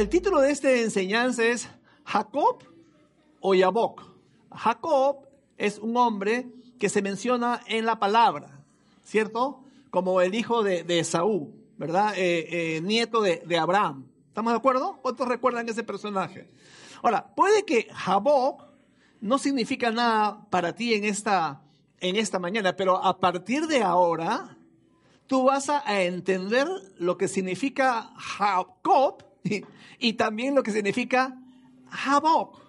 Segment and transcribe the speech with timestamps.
[0.00, 1.68] El título de esta enseñanza es
[2.06, 2.64] Jacob
[3.38, 4.02] o Yabok.
[4.50, 6.46] Jacob es un hombre
[6.78, 8.62] que se menciona en la palabra,
[9.04, 9.62] ¿cierto?
[9.90, 12.14] Como el hijo de, de Esaú, ¿verdad?
[12.16, 14.06] Eh, eh, nieto de, de, Abraham.
[14.28, 14.98] ¿Estamos de acuerdo?
[15.02, 16.48] ¿Cuántos recuerdan ese personaje?
[17.02, 18.56] Ahora, puede que Jacob
[19.20, 21.60] no significa nada para ti en esta,
[21.98, 24.56] en esta mañana, pero a partir de ahora,
[25.26, 29.26] tú vas a entender lo que significa Jacob
[30.00, 31.38] y, también lo que significa
[31.90, 32.60] Jaboc.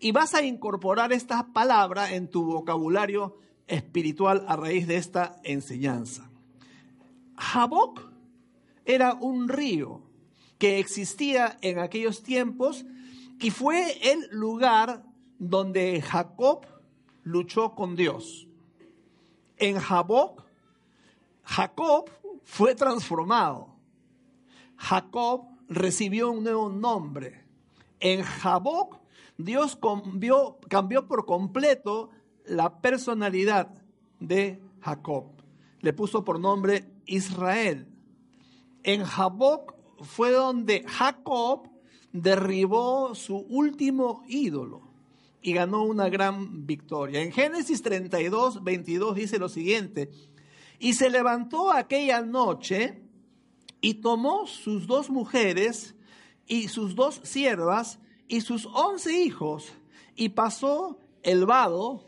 [0.00, 6.30] Y vas a incorporar esta palabra en tu vocabulario espiritual a raíz de esta enseñanza.
[7.36, 8.00] Jaboc
[8.84, 10.02] era un río
[10.58, 12.84] que existía en aquellos tiempos
[13.40, 15.04] y fue el lugar
[15.38, 16.66] donde Jacob
[17.22, 18.48] luchó con Dios.
[19.56, 20.44] En Jaboc,
[21.44, 22.10] Jacob
[22.44, 23.76] fue transformado.
[24.76, 27.44] Jacob recibió un nuevo nombre.
[28.00, 28.98] En Jaboc,
[29.36, 29.78] Dios
[30.68, 32.10] cambió, por completo
[32.44, 33.68] la personalidad
[34.20, 35.26] de Jacob.
[35.80, 37.86] Le puso por nombre Israel.
[38.82, 41.68] En Jaboc fue donde Jacob
[42.12, 44.82] derribó su último ídolo
[45.42, 47.20] y ganó una gran victoria.
[47.20, 50.10] En Génesis 32, 22 dice lo siguiente,
[50.80, 53.02] y se levantó aquella noche
[53.80, 55.94] y tomó sus dos mujeres
[56.46, 59.72] y sus dos siervas y sus once hijos
[60.16, 62.06] y pasó el vado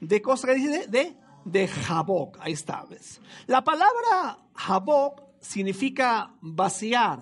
[0.00, 2.38] de que dice de, de Jaboc.
[2.40, 3.20] Ahí está, ¿ves?
[3.46, 7.20] La palabra Jaboc significa vaciar,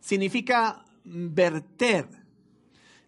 [0.00, 2.08] significa verter,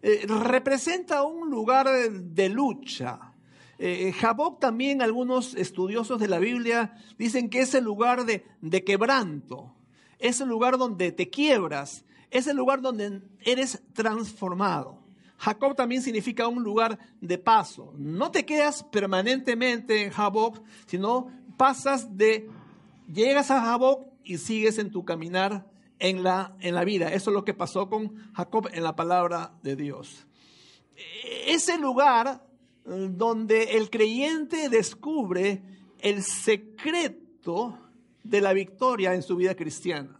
[0.01, 3.33] eh, representa un lugar de lucha.
[3.77, 8.83] Eh, Jaboc también algunos estudiosos de la Biblia dicen que es el lugar de, de
[8.83, 9.75] quebranto,
[10.21, 15.01] es el lugar donde te quiebras, es el lugar donde eres transformado.
[15.37, 17.93] Jacob también significa un lugar de paso.
[17.97, 22.47] No te quedas permanentemente en Jaboc, sino pasas de,
[23.11, 25.67] llegas a Jaboc y sigues en tu caminar
[25.97, 27.11] en la, en la vida.
[27.11, 30.27] Eso es lo que pasó con Jacob en la palabra de Dios.
[31.47, 32.45] Ese lugar
[32.85, 35.63] eh, donde el creyente descubre
[35.99, 37.77] el secreto
[38.23, 40.19] de la victoria en su vida cristiana.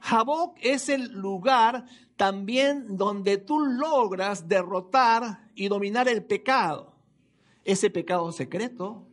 [0.00, 1.86] Jaboc es el lugar
[2.16, 6.94] también donde tú logras derrotar y dominar el pecado.
[7.64, 9.06] Ese pecado secreto,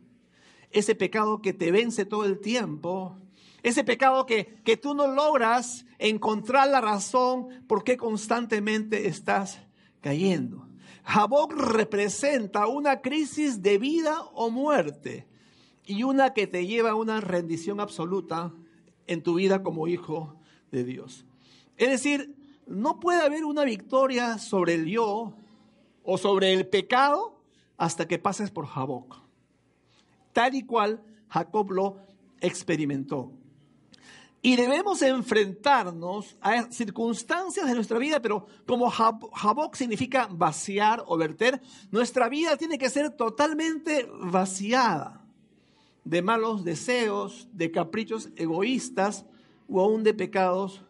[0.70, 3.16] ese pecado que te vence todo el tiempo,
[3.62, 9.62] ese pecado que, que tú no logras encontrar la razón por qué constantemente estás
[10.00, 10.66] cayendo.
[11.04, 15.26] Jaboc representa una crisis de vida o muerte
[15.84, 18.52] y una que te lleva a una rendición absoluta
[19.06, 20.36] en tu vida como hijo
[20.70, 21.24] de Dios.
[21.76, 25.34] Es decir, no puede haber una victoria sobre el yo
[26.04, 27.40] o sobre el pecado
[27.76, 29.16] hasta que pases por Jaboc.
[30.32, 31.96] Tal y cual Jacob lo
[32.40, 33.32] experimentó.
[34.44, 41.60] Y debemos enfrentarnos a circunstancias de nuestra vida, pero como Jaboc significa vaciar o verter,
[41.92, 45.21] nuestra vida tiene que ser totalmente vaciada
[46.04, 49.24] de malos deseos, de caprichos egoístas
[49.68, 50.82] o aún de pecados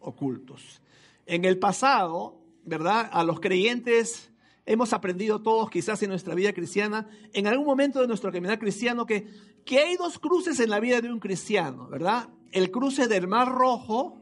[0.00, 0.80] ocultos.
[1.26, 3.08] En el pasado, ¿verdad?
[3.12, 4.30] A los creyentes
[4.66, 9.06] hemos aprendido todos, quizás en nuestra vida cristiana, en algún momento de nuestro caminar cristiano,
[9.06, 9.26] que,
[9.64, 12.28] que hay dos cruces en la vida de un cristiano, ¿verdad?
[12.52, 14.20] el cruce del Mar Rojo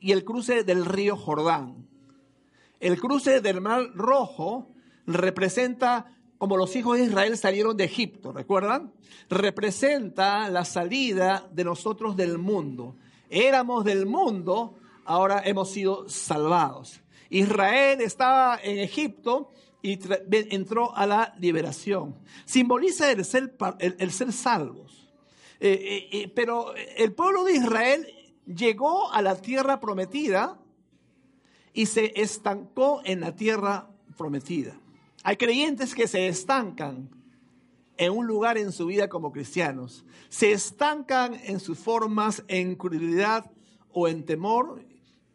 [0.00, 1.88] y el cruce del río Jordán.
[2.80, 4.70] El cruce del Mar Rojo
[5.06, 6.12] representa
[6.44, 8.92] como los hijos de Israel salieron de Egipto, ¿recuerdan?
[9.30, 12.96] Representa la salida de nosotros del mundo.
[13.30, 14.74] Éramos del mundo,
[15.06, 17.00] ahora hemos sido salvados.
[17.30, 19.98] Israel estaba en Egipto y
[20.54, 22.14] entró a la liberación.
[22.44, 25.10] Simboliza el ser, el ser salvos.
[25.60, 28.06] Eh, eh, eh, pero el pueblo de Israel
[28.44, 30.60] llegó a la tierra prometida
[31.72, 33.88] y se estancó en la tierra
[34.18, 34.78] prometida.
[35.24, 37.08] Hay creyentes que se estancan
[37.96, 40.04] en un lugar en su vida como cristianos.
[40.28, 43.50] Se estancan en sus formas, en crueldad
[43.90, 44.84] o en temor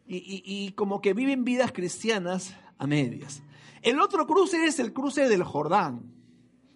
[0.06, 3.42] y, y como que viven vidas cristianas a medias.
[3.82, 6.14] El otro cruce es el cruce del Jordán.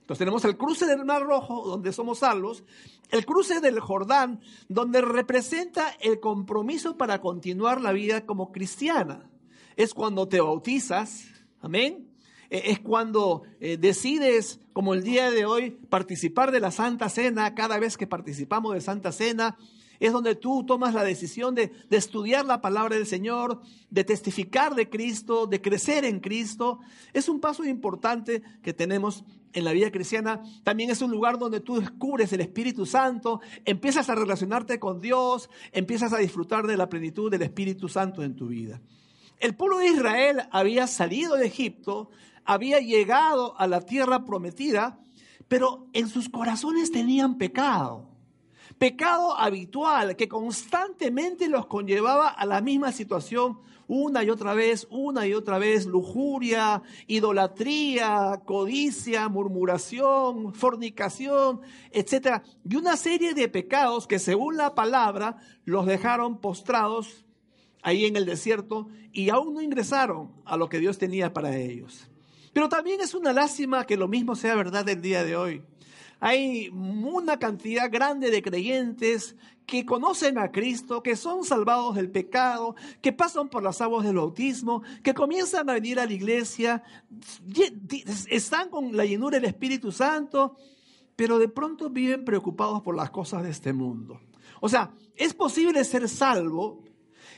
[0.01, 2.65] Entonces tenemos el cruce del Mar Rojo, donde somos salvos,
[3.11, 9.31] el cruce del Jordán, donde representa el compromiso para continuar la vida como cristiana.
[9.77, 11.27] Es cuando te bautizas,
[11.61, 12.14] amén.
[12.55, 17.53] E, es cuando eh, decides, como el día de hoy, participar de la Santa Cena.
[17.57, 19.59] Cada vez que participamos de Santa Cena,
[19.99, 23.61] es donde tú tomas la decisión de, de, estudiar la palabra del Señor,
[23.91, 26.79] de testificar de Cristo, de crecer en Cristo.
[27.13, 30.41] Es un paso importante que tenemos en la vida cristiana.
[30.63, 35.51] También es un lugar donde tú descubres el Espíritu Santo, empiezas a relacionarte con Dios,
[35.73, 38.81] empiezas a disfrutar de la plenitud del Espíritu Santo en tu vida.
[39.41, 42.11] El pueblo de Israel había salido de Egipto,
[42.45, 44.99] había llegado a la tierra prometida,
[45.49, 48.15] pero en sus corazones tenían pecado
[48.79, 55.27] pecado habitual que constantemente los conllevaba a la misma situación una y otra vez, una
[55.27, 62.43] y otra vez, lujuria, idolatría, codicia, murmuración, fornicación, etc.
[62.69, 67.27] Y una serie de pecados que según la palabra los dejaron postrados
[67.83, 72.09] ahí en el desierto y aún no ingresaron a lo que Dios tenía para ellos.
[72.55, 75.63] Pero también es una lástima que lo mismo sea verdad el día de hoy.
[76.21, 79.35] Hay una cantidad grande de creyentes
[79.67, 84.17] que conocen a Cristo, que son salvados del pecado, que pasan por las aguas del
[84.17, 86.85] bautismo, que comienzan a venir a la iglesia,
[88.29, 90.57] están con la llenura del Espíritu Santo,
[91.17, 94.21] pero de pronto viven preocupados por las cosas de este mundo.
[94.61, 96.84] O sea, es posible ser salvo,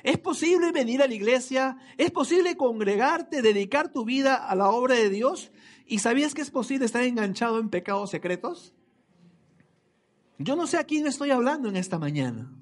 [0.06, 4.94] es posible venir a la iglesia, es posible congregarte, dedicar tu vida a la obra
[4.94, 5.50] de Dios.
[5.84, 8.72] ¿Y sabías que es posible estar enganchado en pecados secretos?
[10.38, 12.52] Yo no sé a quién estoy hablando en esta mañana,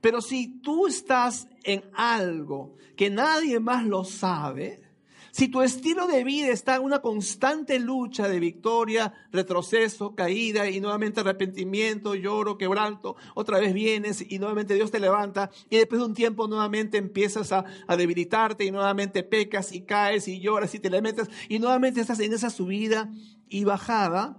[0.00, 4.84] pero si tú estás en algo que nadie más lo sabe,
[5.32, 10.78] si tu estilo de vida está en una constante lucha de victoria, retroceso, caída y
[10.78, 16.06] nuevamente arrepentimiento, lloro, quebranto, otra vez vienes y nuevamente Dios te levanta y después de
[16.06, 20.80] un tiempo nuevamente empiezas a, a debilitarte y nuevamente pecas y caes y lloras y
[20.80, 23.10] te lamentas y nuevamente estás en esa subida
[23.48, 24.38] y bajada,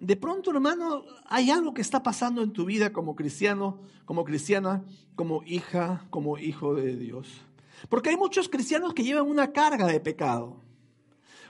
[0.00, 4.84] de pronto, hermano, hay algo que está pasando en tu vida como cristiano, como cristiana,
[5.14, 7.45] como hija, como hijo de Dios.
[7.88, 10.62] Porque hay muchos cristianos que llevan una carga de pecado.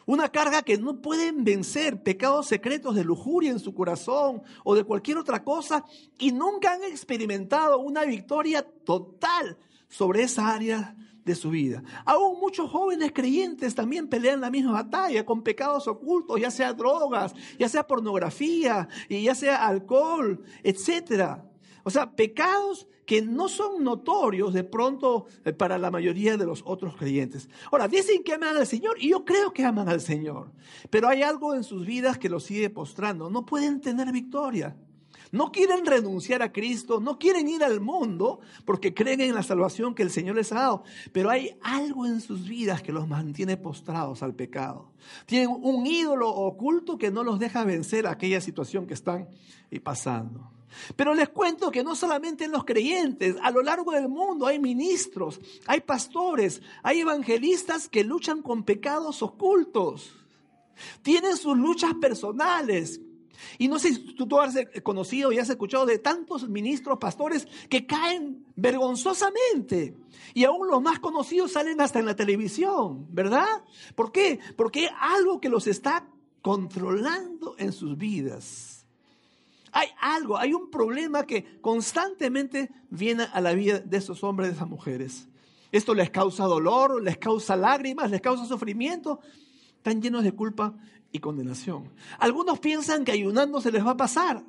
[0.07, 4.85] Una carga que no pueden vencer, pecados secretos de lujuria en su corazón o de
[4.85, 5.85] cualquier otra cosa,
[6.19, 9.59] y nunca han experimentado una victoria total
[9.89, 10.95] sobre esa área
[11.25, 11.83] de su vida.
[12.05, 17.35] Aún muchos jóvenes creyentes también pelean la misma batalla con pecados ocultos, ya sea drogas,
[17.59, 21.45] ya sea pornografía, ya sea alcohol, etcétera.
[21.87, 26.65] O sea, pecados que no son notorios de pronto eh, para la mayoría de los
[26.67, 27.49] otros creyentes.
[27.71, 30.51] Ahora, dicen que aman al Señor y yo creo que aman al Señor,
[30.91, 33.31] pero hay algo en sus vidas que los sigue postrando.
[33.31, 34.77] No pueden tener victoria.
[35.31, 39.95] No quieren renunciar a Cristo, no quieren ir al mundo porque creen en la salvación
[39.95, 40.83] que el Señor les ha dado.
[41.13, 44.91] Pero hay algo en sus vidas que los mantiene postrados al pecado.
[45.25, 49.29] Tienen un ídolo oculto que no los deja vencer aquella situación que están
[49.71, 50.56] eh, pasando.
[50.97, 54.59] Pero les cuento que no solamente en los creyentes, a lo largo del mundo hay
[54.59, 60.15] ministros, hay pastores, hay evangelistas que luchan con pecados ocultos.
[61.03, 63.01] Tienen sus luchas personales,
[63.59, 67.87] y no sé si tú, has conocido y has escuchado de tantos ministros, pastores que
[67.87, 69.97] caen vergonzosamente.
[70.35, 73.65] Y aún los más conocidos salen hasta en la televisión, ¿verdad?
[73.95, 74.41] ¿Por qué?
[74.57, 76.07] Porque hay algo que los está
[76.43, 78.76] controlando en sus vidas.
[79.79, 84.55] Hay algo, hay un problema que constantemente viene a la vida de esos hombres, de
[84.55, 85.29] esas mujeres.
[85.71, 89.21] Esto les causa dolor, les causa lágrimas, les causa sufrimiento.
[89.77, 90.75] Están llenos de culpa
[91.13, 91.93] y condenación.
[92.19, 94.43] Algunos piensan que ayunando se les va a pasar.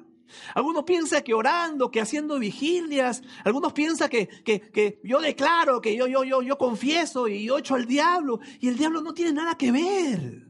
[0.56, 3.22] Algunos piensan que orando, que haciendo vigilias.
[3.44, 7.76] Algunos piensan que, que, yo declaro, que yo, yo, yo, yo confieso y yo echo
[7.76, 8.40] al diablo.
[8.62, 10.47] Y el diablo no tiene nada que ver.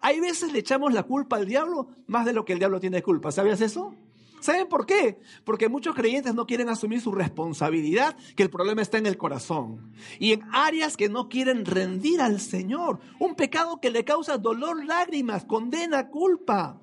[0.00, 3.02] Hay veces le echamos la culpa al diablo más de lo que el diablo tiene
[3.02, 3.32] culpa.
[3.32, 3.94] ¿Sabías eso?
[4.40, 5.18] ¿Saben por qué?
[5.44, 9.92] Porque muchos creyentes no quieren asumir su responsabilidad, que el problema está en el corazón.
[10.18, 13.00] Y en áreas que no quieren rendir al Señor.
[13.18, 16.80] Un pecado que le causa dolor, lágrimas, condena, culpa.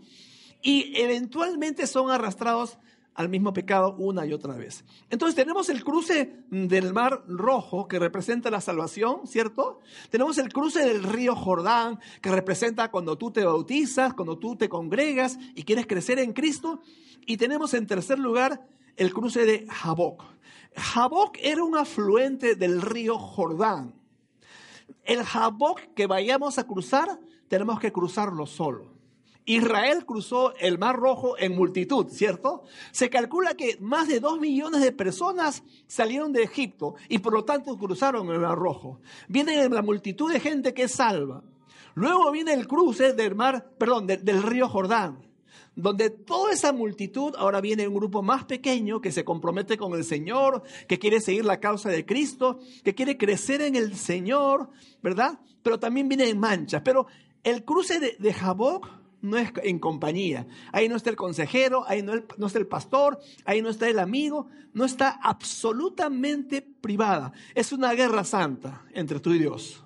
[0.62, 2.78] Y eventualmente son arrastrados
[3.16, 4.84] al mismo pecado una y otra vez.
[5.10, 9.80] Entonces tenemos el cruce del mar rojo que representa la salvación, ¿cierto?
[10.10, 14.68] Tenemos el cruce del río Jordán que representa cuando tú te bautizas, cuando tú te
[14.68, 16.82] congregas y quieres crecer en Cristo.
[17.26, 18.68] Y tenemos en tercer lugar
[18.98, 20.24] el cruce de Jaboc.
[20.76, 23.96] Jaboc era un afluente del río Jordán.
[25.06, 28.95] El Jaboc que vayamos a cruzar, tenemos que cruzarlo solo.
[29.46, 32.64] Israel cruzó el Mar Rojo en multitud, ¿cierto?
[32.92, 37.46] Se calcula que más de dos millones de personas salieron de Egipto y por lo
[37.46, 39.00] tanto cruzaron el Mar Rojo.
[39.28, 41.44] Viene la multitud de gente que es salva.
[41.94, 45.26] Luego viene el cruce del mar, perdón, del río Jordán,
[45.76, 50.04] donde toda esa multitud, ahora viene un grupo más pequeño que se compromete con el
[50.04, 54.70] Señor, que quiere seguir la causa de Cristo, que quiere crecer en el Señor,
[55.02, 55.40] ¿verdad?
[55.64, 56.82] Pero también viene en manchas.
[56.84, 57.08] Pero
[57.44, 60.48] el cruce de, de Jaboc no es en compañía.
[60.72, 64.48] Ahí no está el consejero, ahí no, está el pastor, ahí no está el amigo,
[64.74, 67.34] no está absolutamente privada.
[67.54, 69.84] Es una guerra santa entre tú y Dios.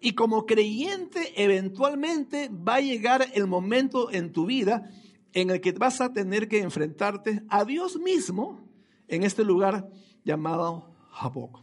[0.00, 4.90] Y como creyente, eventualmente va a llegar el momento en tu vida
[5.32, 8.60] en el que vas a tener que enfrentarte a Dios mismo
[9.08, 9.88] en este lugar
[10.24, 11.60] llamado Jaboc.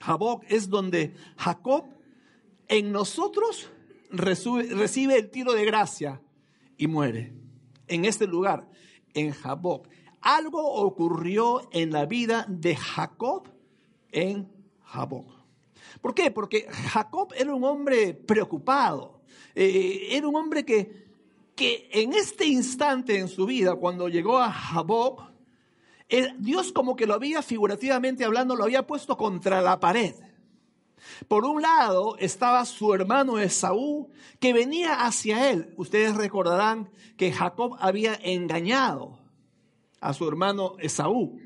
[0.00, 1.84] Jaboc es donde Jacob
[2.68, 3.70] en nosotros
[4.10, 6.20] recibe el tiro de gracia
[6.76, 7.32] y muere.
[7.86, 8.68] En este lugar,
[9.14, 9.88] en Jaboc.
[10.20, 13.48] Algo ocurrió en la vida de Jacob
[14.10, 14.50] en
[14.84, 15.26] Jaboc.
[16.00, 16.30] ¿Por qué?
[16.30, 19.20] Porque Jacob era un hombre preocupado.
[19.54, 21.06] Eh, era un hombre que,
[21.54, 25.28] que en este instante en su vida, cuando llegó a Jaboc,
[26.38, 30.14] Dios como que lo había figurativamente hablando, lo había puesto contra la pared.
[31.26, 35.74] Por un lado estaba su hermano Esaú, que venía hacia él.
[35.76, 39.18] Ustedes recordarán que Jacob había engañado
[40.00, 41.38] a su hermano Esaú.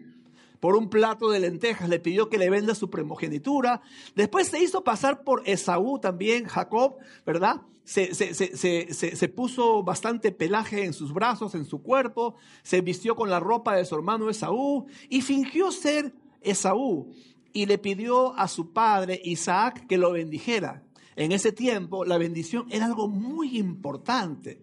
[0.61, 3.83] Por un plato de lentejas le pidió que le venda su primogenitura.
[4.15, 7.63] Después se hizo pasar por Esaú también, Jacob, ¿verdad?
[7.85, 13.41] Se, se, puso bastante pelaje en sus brazos, en su cuerpo, se vistió con la
[13.41, 17.13] ropa de su hermano Esaú y fingió ser Esaú
[17.53, 20.83] y le pidió a su padre Isaac que lo bendijera.
[21.17, 24.63] En ese tiempo la bendición era algo muy importante.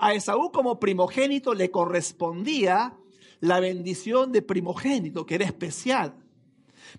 [0.00, 2.96] a Esaú como primogénito le correspondía
[3.40, 6.14] la bendición de primogénito, que era especial.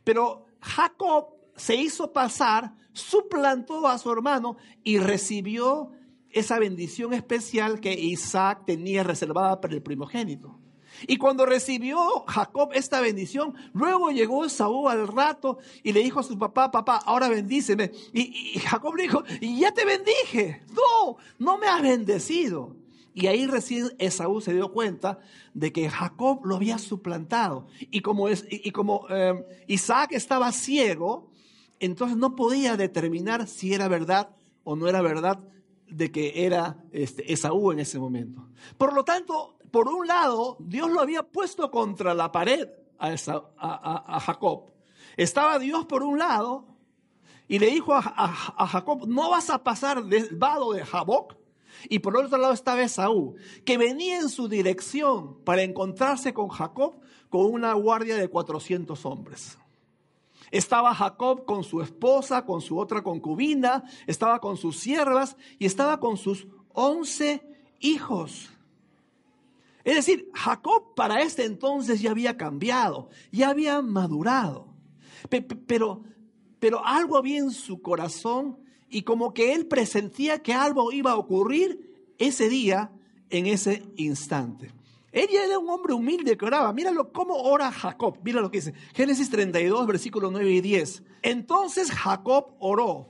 [0.03, 5.91] Pero Jacob se hizo pasar, suplantó a su hermano y recibió
[6.29, 10.59] esa bendición especial que Isaac tenía reservada para el primogénito.
[11.05, 16.23] Y cuando recibió Jacob esta bendición, luego llegó Saúl al rato y le dijo a
[16.23, 17.91] su papá, papá, ahora bendíceme.
[18.13, 20.63] Y, Jacob le dijo, y ya te bendije.
[20.69, 22.75] No, no me has bendecido.
[23.13, 25.19] Y ahí recién Esaú se dio cuenta
[25.53, 27.67] de que Jacob lo había suplantado.
[27.91, 31.29] Y como, es, como eh, Isaac estaba ciego,
[31.79, 34.29] entonces no podía determinar si era verdad
[34.63, 35.39] o no era verdad
[35.89, 38.47] de que era este, Esaú en ese momento.
[38.77, 42.67] Por lo tanto, por un lado, Dios lo había puesto contra la pared
[42.99, 44.71] a, Jacob.
[45.15, 46.65] Estaba Dios por un lado
[47.47, 51.35] y le dijo a, Jacob, no vas a pasar del vado de Jaboc.
[51.89, 56.95] Y por otro lado estaba Esaú, que venía en su dirección para encontrarse con Jacob
[57.29, 59.57] con una guardia de 400 hombres.
[60.51, 65.99] Estaba Jacob con su esposa, con su otra concubina, estaba con sus siervas y estaba
[65.99, 67.43] con sus once
[67.79, 68.49] hijos.
[69.83, 74.67] Es decir, Jacob para este entonces ya había cambiado, ya había madurado.
[75.29, 76.03] Pero,
[76.59, 78.57] pero algo había en su corazón
[78.89, 82.91] y como que él presentía que algo iba a ocurrir ese día,
[83.29, 84.76] en ese instante.
[85.17, 86.71] Ella era un hombre humilde que oraba.
[86.73, 88.17] Míralo cómo ora Jacob.
[88.23, 88.73] Mira lo que dice.
[88.93, 91.03] Génesis 32, versículos 9 y 10.
[91.21, 93.09] Entonces Jacob oró.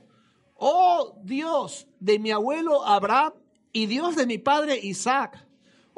[0.54, 3.32] Oh Dios de mi abuelo Abraham
[3.72, 5.48] y Dios de mi padre Isaac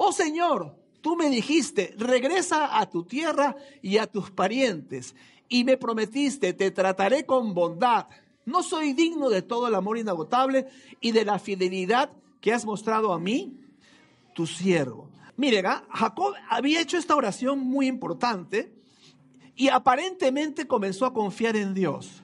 [0.02, 5.14] oh Señor, tú me dijiste, regresa a tu tierra y a tus parientes,
[5.46, 8.06] y me prometiste, te trataré con bondad.
[8.46, 10.68] No soy digno de todo el amor inagotable
[11.02, 13.60] y de la fidelidad que has mostrado a mí,
[14.34, 15.09] tu siervo.
[15.40, 15.64] Miren.
[15.88, 18.74] Jacob había hecho esta oración muy importante
[19.56, 22.22] y aparentemente comenzó a confiar en Dios.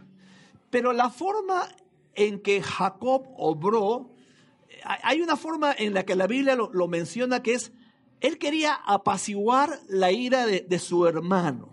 [0.69, 1.67] Pero la forma
[2.15, 4.11] en que Jacob obró
[4.85, 7.73] hay una forma en la que la Biblia lo, menciona que es,
[8.21, 11.71] él quería apaciguar la ira de, su hermano.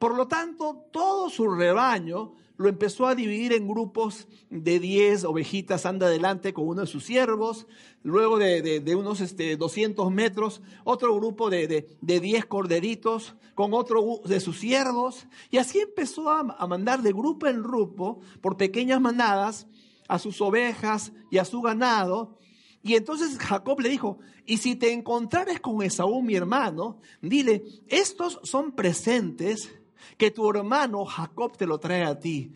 [0.00, 5.86] Por lo tanto, todo su rebaño lo empezó a dividir en grupos de 10 ovejitas,
[5.86, 7.66] anda adelante con uno de sus siervos,
[8.02, 11.66] luego de, unos este, 200 metros, otro grupo de,
[12.00, 17.12] de, 10 corderitos con otro de sus siervos, y así empezó a, a mandar de
[17.12, 19.66] grupo en grupo, por pequeñas manadas,
[20.06, 22.38] a sus ovejas y a su ganado,
[22.84, 28.38] y entonces Jacob le dijo, y si te encontrares con Esaú, mi hermano, dile, estos
[28.42, 29.72] son presentes
[30.16, 32.52] que tu hermano Jacob te lo trae a ti.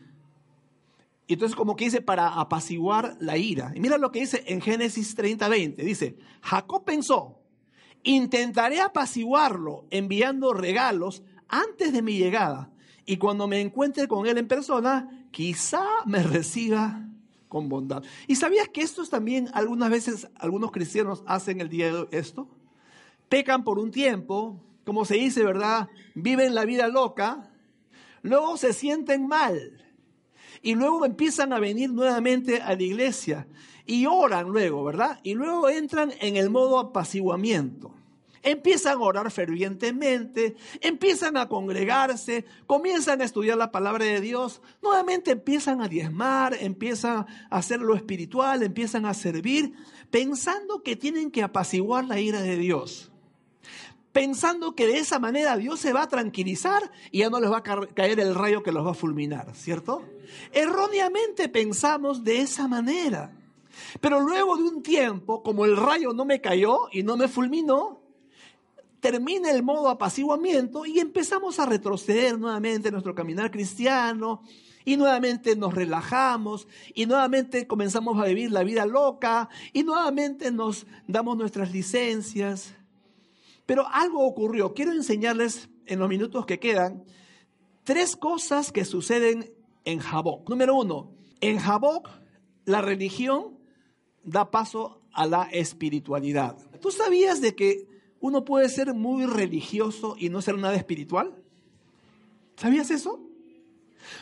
[1.26, 3.72] Y entonces como que dice, para apaciguar la ira.
[3.74, 5.82] Y mira lo que dice en Génesis 30, 20.
[5.84, 7.38] Dice, Jacob pensó,
[8.02, 12.70] intentaré apaciguarlo enviando regalos antes de mi llegada.
[13.04, 17.06] Y cuando me encuentre con él en persona, quizá me reciba
[17.48, 18.02] con bondad.
[18.26, 22.48] ¿Y sabías que esto también algunas veces algunos cristianos hacen el día de esto?
[23.28, 25.90] Pecan por un tiempo, como se dice, ¿verdad?
[26.14, 27.52] Viven la vida loca,
[28.22, 29.84] luego se sienten mal
[30.62, 33.46] y luego empiezan a venir nuevamente a la iglesia
[33.84, 35.20] y oran luego, ¿verdad?
[35.24, 37.94] Y luego entran en el modo apaciguamiento.
[38.42, 45.32] Empiezan a orar fervientemente, empiezan a congregarse, comienzan a estudiar la palabra de Dios, nuevamente
[45.32, 49.74] empiezan a diezmar, empiezan a hacer lo espiritual, empiezan a servir,
[50.10, 53.12] pensando que tienen que apaciguar la ira de Dios.
[54.18, 57.58] Pensando que de esa manera Dios se va a tranquilizar y ya no les va
[57.58, 60.02] a caer el rayo que los va a fulminar, ¿cierto?
[60.50, 63.30] Erróneamente pensamos de esa manera.
[64.00, 68.00] Pero luego de un tiempo, como el rayo no me cayó y no me fulminó,
[68.98, 74.42] termina el modo apaciguamiento y empezamos a retroceder nuevamente en nuestro caminar cristiano
[74.84, 80.88] y nuevamente nos relajamos y nuevamente comenzamos a vivir la vida loca y nuevamente nos
[81.06, 82.74] damos nuestras licencias.
[83.68, 84.72] Pero algo ocurrió.
[84.72, 87.04] Quiero enseñarles en los minutos que quedan
[87.84, 89.52] tres cosas que suceden
[89.84, 90.48] en Jaboc.
[90.48, 92.08] Número uno, en Jaboc
[92.64, 93.58] la religión
[94.24, 96.56] da paso a la espiritualidad.
[96.80, 97.86] ¿Tú sabías de que
[98.20, 101.34] uno puede ser muy religioso y no ser nada espiritual.
[102.56, 103.20] ¿Sabías eso?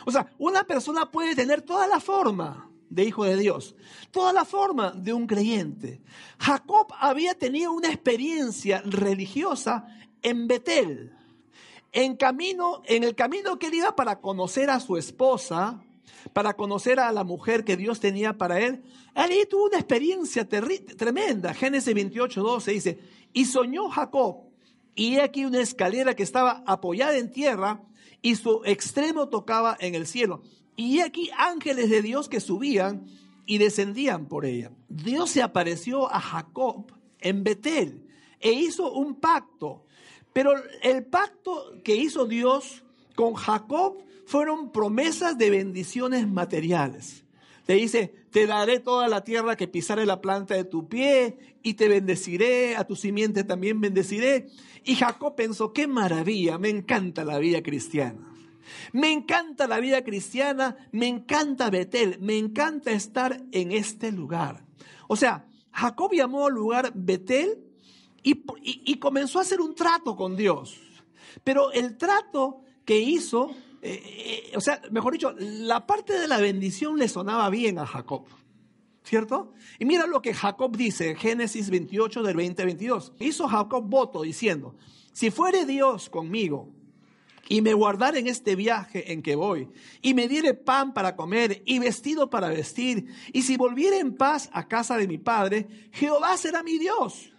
[0.05, 3.75] O sea, una persona puede tener toda la forma de hijo de Dios,
[4.11, 6.01] toda la forma de un creyente.
[6.39, 9.87] Jacob había tenido una experiencia religiosa
[10.21, 11.13] en Betel.
[11.91, 15.81] En camino, en el camino que él iba para conocer a su esposa,
[16.33, 18.83] para conocer a la mujer que Dios tenía para él,
[19.15, 21.53] él tuvo una experiencia tremenda.
[21.53, 22.99] Génesis 28, 12 dice,
[23.33, 24.43] y soñó Jacob,
[24.95, 27.81] y he aquí una escalera que estaba apoyada en tierra,
[28.21, 30.41] y su extremo tocaba en el cielo.
[30.77, 33.07] Y aquí ángeles de Dios que subían
[33.45, 34.71] y descendían por ella.
[34.87, 36.85] Dios se apareció a Jacob
[37.19, 38.07] en Betel
[38.39, 39.83] e hizo un pacto.
[40.33, 40.51] Pero
[40.83, 42.83] el pacto que hizo Dios
[43.15, 47.25] con Jacob fueron promesas de bendiciones materiales.
[47.65, 51.73] Te dice, te daré toda la tierra que pisare la planta de tu pie y
[51.73, 54.47] te bendeciré, a tu simiente también bendeciré.
[54.85, 58.26] Y Jacob pensó, qué maravilla, me encanta la vida cristiana.
[58.91, 64.65] Me encanta la vida cristiana, me encanta Betel, me encanta estar en este lugar.
[65.07, 67.63] O sea, Jacob llamó al lugar Betel
[68.23, 70.77] y, comenzó a hacer un trato con Dios.
[71.43, 76.39] Pero el trato que hizo eh, eh, o sea, mejor dicho, la parte de la
[76.39, 78.25] bendición le sonaba bien a Jacob.
[79.03, 79.53] ¿Cierto?
[79.79, 83.13] Y mira lo que Jacob dice Génesis 28 del 20 22.
[83.19, 84.75] Hizo Jacob voto diciendo,
[85.13, 86.69] si fuere Dios conmigo
[87.49, 89.69] y me guardare en este viaje en que voy,
[90.01, 94.49] y me diere pan para comer y vestido para vestir, y si volviere en paz
[94.53, 97.31] a casa de mi padre, Jehová será mi Dios.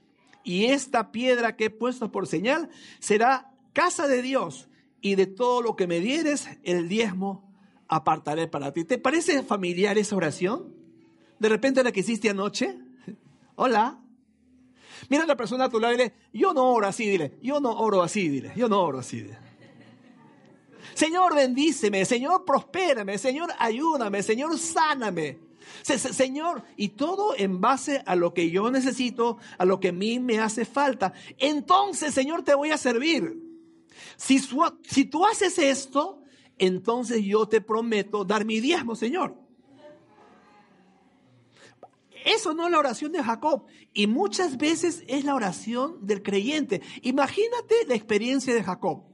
[0.44, 4.68] Y esta piedra que he puesto por señal será casa de Dios
[5.00, 7.52] y de todo lo que me dieres, el diezmo
[7.86, 8.84] apartaré para ti.
[8.84, 10.74] ¿Te parece familiar esa oración?
[11.38, 12.78] De repente la que hiciste anoche.
[13.56, 14.00] Hola.
[15.10, 17.70] Mira la persona a tu lado y dile, yo no oro así, dile, yo no
[17.78, 19.20] oro así, dile, yo no oro así.
[19.20, 19.47] Dile.
[20.98, 25.38] Señor, bendíceme, Señor, prospérame, Señor, ayúdame, Señor, sáname.
[25.84, 30.18] Señor, y todo en base a lo que yo necesito, a lo que a mí
[30.18, 31.12] me hace falta.
[31.38, 33.40] Entonces, Señor, te voy a servir.
[34.16, 34.40] Si,
[34.82, 36.20] si tú haces esto,
[36.58, 39.36] entonces yo te prometo dar mi diezmo, Señor.
[42.24, 43.66] Eso no es la oración de Jacob.
[43.92, 46.82] Y muchas veces es la oración del creyente.
[47.02, 49.04] Imagínate la experiencia de Jacob.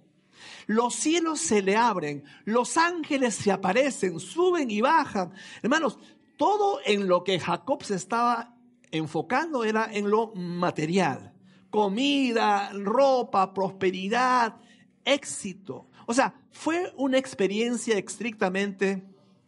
[0.66, 5.32] Los cielos se le abren, los ángeles se aparecen, suben y bajan.
[5.62, 5.98] Hermanos,
[6.36, 8.54] todo en lo que Jacob se estaba
[8.90, 11.32] enfocando era en lo material.
[11.70, 14.56] Comida, ropa, prosperidad,
[15.04, 15.88] éxito.
[16.06, 19.04] O sea, fue una experiencia estrictamente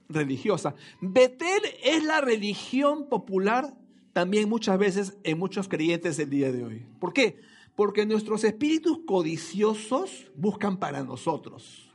[0.08, 0.74] religiosa.
[1.00, 3.74] Betel es la religión popular
[4.12, 6.86] también muchas veces en muchos creyentes del día de hoy.
[6.98, 7.38] ¿Por qué?
[7.76, 11.90] Porque nuestros espíritus codiciosos buscan para nosotros.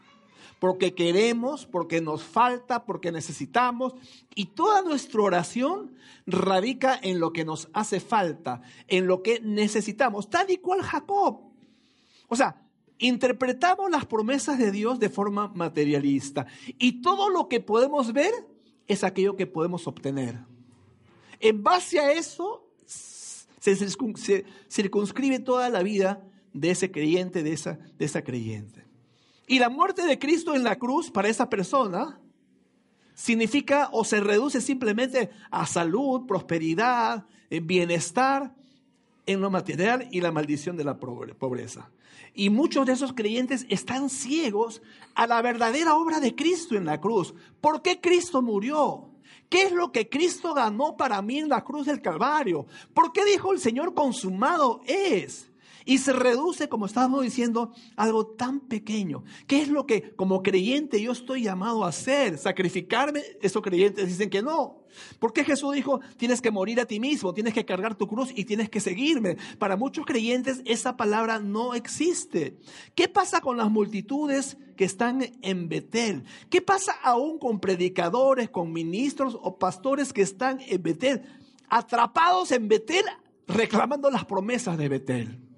[0.60, 3.96] Porque queremos, porque nos falta, porque necesitamos.
[4.36, 5.96] Y toda nuestra oración
[6.28, 11.42] radica en lo que nos hace falta, en lo que necesitamos, tal y cual Jacob.
[12.28, 12.62] O sea,
[13.00, 16.46] interpretamos las promesas de Dios de forma materialista.
[16.78, 18.32] Y todo lo que podemos ver
[18.88, 20.40] es aquello que podemos obtener.
[21.40, 22.71] En base a eso
[23.62, 28.86] se circunscribe toda la vida de ese creyente, de esa, de esa creyente.
[29.48, 32.20] Y la muerte de Cristo en la cruz para esa persona
[33.14, 38.56] significa o se reduce simplemente a salud, prosperidad, eh, bienestar
[39.28, 41.92] en lo material y la maldición de la pobreza.
[42.34, 44.82] Y muchos de esos creyentes están ciegos
[45.14, 47.36] a la verdadera obra de Cristo en la cruz.
[47.60, 49.11] ¿Por qué Cristo murió?
[49.52, 52.66] ¿Qué es lo que Cristo ganó para mí en la cruz del Calvario?
[52.94, 55.51] ¿Por qué dijo el Señor consumado es?
[55.86, 59.24] Y se reduce, como estábamos diciendo, algo tan pequeño.
[59.48, 62.38] ¿Qué es lo que como creyente yo estoy llamado a hacer?
[62.38, 63.24] ¿Sacrificarme?
[63.42, 64.82] Esos creyentes dicen que no.
[65.20, 68.46] Porque Jesús dijo, tienes que morir a ti mismo, tienes que cargar tu cruz y
[68.46, 69.38] tienes que seguirme.
[69.58, 72.58] Para muchos creyentes esa palabra no existe.
[72.96, 76.24] ¿Qué pasa con las multitudes que están en Betel?
[76.50, 81.24] ¿Qué pasa aún con predicadores, con ministros o pastores que están en Betel?
[81.70, 83.06] Atrapados en Betel
[83.48, 85.51] reclamando las promesas de Betel.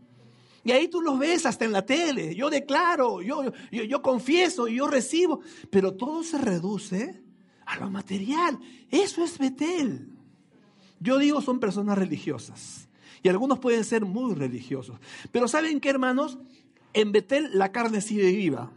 [0.64, 2.36] Y ahí tú los ves hasta en la tele.
[2.36, 5.42] Yo declaro, yo, yo, yo confieso, yo recibo.
[5.70, 7.22] Pero todo se reduce
[7.66, 8.60] a lo material.
[8.90, 10.08] Eso es Betel.
[11.00, 12.88] Yo digo, son personas religiosas.
[13.22, 14.98] Y algunos pueden ser muy religiosos.
[15.32, 16.38] Pero ¿saben qué, hermanos?
[16.94, 18.72] En Betel la carne sigue viva.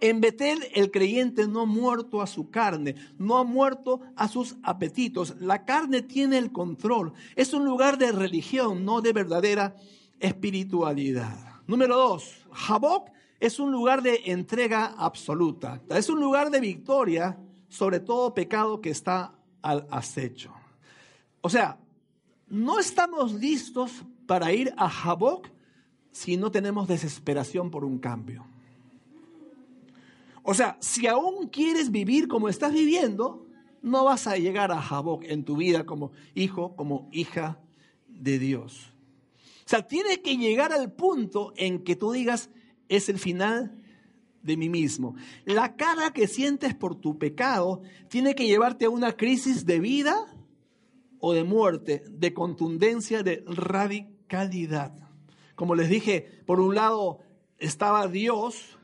[0.00, 4.56] En Betel el creyente no ha muerto a su carne, no ha muerto a sus
[4.62, 5.36] apetitos.
[5.40, 7.12] La carne tiene el control.
[7.36, 9.76] Es un lugar de religión, no de verdadera
[10.20, 11.62] espiritualidad.
[11.66, 15.80] Número dos, Jaboc es un lugar de entrega absoluta.
[15.88, 20.52] Es un lugar de victoria sobre todo pecado que está al acecho.
[21.40, 21.78] O sea,
[22.48, 25.48] no estamos listos para ir a Jaboc
[26.12, 28.44] si no tenemos desesperación por un cambio.
[30.42, 33.46] O sea, si aún quieres vivir como estás viviendo,
[33.82, 37.58] no vas a llegar a Jaboc en tu vida como hijo, como hija
[38.08, 38.92] de Dios.
[39.70, 42.50] Sea, tiene que llegar al punto en que tú digas,
[42.88, 43.80] es el final
[44.42, 45.14] de mí mismo.
[45.44, 50.26] La cara que sientes por tu pecado tiene que llevarte a una crisis de vida
[51.20, 54.92] o de muerte, de contundencia, de radicalidad.
[55.54, 57.20] Como les dije, por un lado
[57.56, 58.76] estaba Dios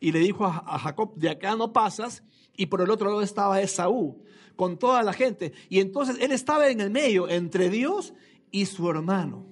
[0.00, 2.22] y le dijo a, Jacob, de acá no pasas,
[2.56, 4.24] y por el otro lado estaba Esaú,
[4.56, 5.52] con toda la gente.
[5.68, 8.14] Y entonces él estaba en el medio, entre Dios
[8.50, 9.49] y su hermano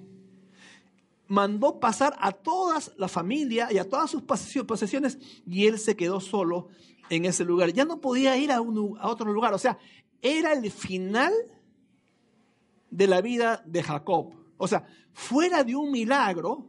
[1.29, 6.19] mandó pasar a toda la familia y a todas sus posesiones y él se quedó
[6.19, 6.67] solo
[7.09, 7.71] en ese lugar.
[7.71, 9.53] Ya no podía ir a, a otro lugar.
[9.53, 9.77] O sea,
[10.21, 11.31] era el final
[12.89, 14.33] de la vida de Jacob.
[14.57, 16.65] O sea, fuera de un milagro,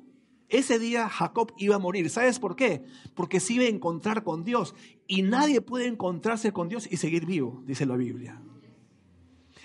[0.49, 2.11] ese día Jacob iba a morir.
[2.11, 2.85] ¿Sabes por qué?
[3.15, 4.75] Porque se iba a encontrar con Dios.
[5.07, 8.41] Y nadie puede encontrarse con Dios y seguir vivo, dice la Biblia.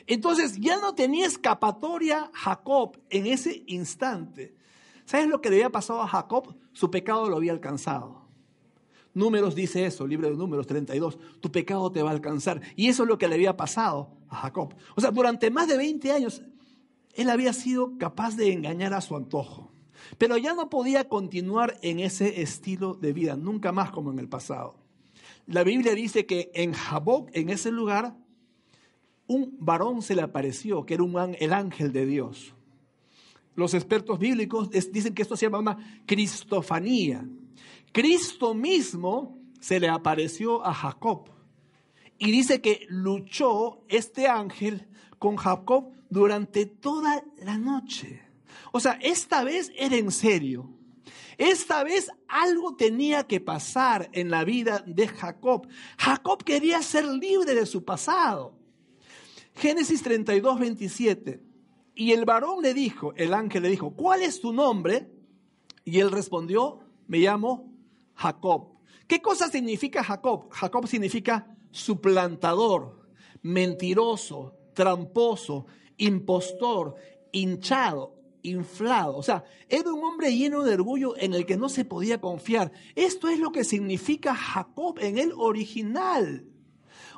[0.08, 4.56] Entonces ya no tenía escapatoria Jacob en ese instante.
[5.06, 6.56] ¿Sabes lo que le había pasado a Jacob?
[6.74, 8.26] Su pecado lo había alcanzado.
[9.14, 12.62] Números dice eso, libro de Números 32, tu pecado te va a alcanzar.
[12.76, 14.74] Y eso es lo que le había pasado a Jacob.
[14.96, 16.42] O sea, durante más de 20 años,
[17.14, 19.72] él había sido capaz de engañar a su antojo.
[20.18, 24.28] Pero ya no podía continuar en ese estilo de vida, nunca más como en el
[24.28, 24.76] pasado.
[25.48, 28.18] La Biblia dice que en Jacob, en ese lugar,
[29.28, 32.55] un varón se le apareció, que era un, el ángel de Dios.
[33.56, 37.26] Los expertos bíblicos dicen que esto se llama cristofanía.
[37.92, 41.30] Cristo mismo se le apareció a Jacob
[42.18, 44.88] y dice que luchó este ángel
[45.20, 48.22] con Jacob durante toda la noche.
[48.72, 50.70] O sea, esta vez era en serio.
[51.38, 55.68] Esta vez algo tenía que pasar en la vida de Jacob.
[55.98, 58.58] Jacob quería ser libre de su pasado.
[59.56, 61.45] Génesis 32, 27.
[61.96, 65.10] Y el varón le dijo, el ángel le dijo, ¿cuál es tu nombre?
[65.86, 67.72] Y él respondió, me llamo
[68.16, 68.76] Jacob.
[69.08, 70.50] ¿Qué cosa significa Jacob?
[70.52, 73.08] Jacob significa suplantador,
[73.44, 76.96] mentiroso, tramposo, impostor,
[77.32, 79.18] hinchado, inflado.
[79.18, 82.72] O sea, era un hombre lleno de orgullo en el que no se podía confiar.
[82.96, 86.46] Esto es lo que significa Jacob en el original.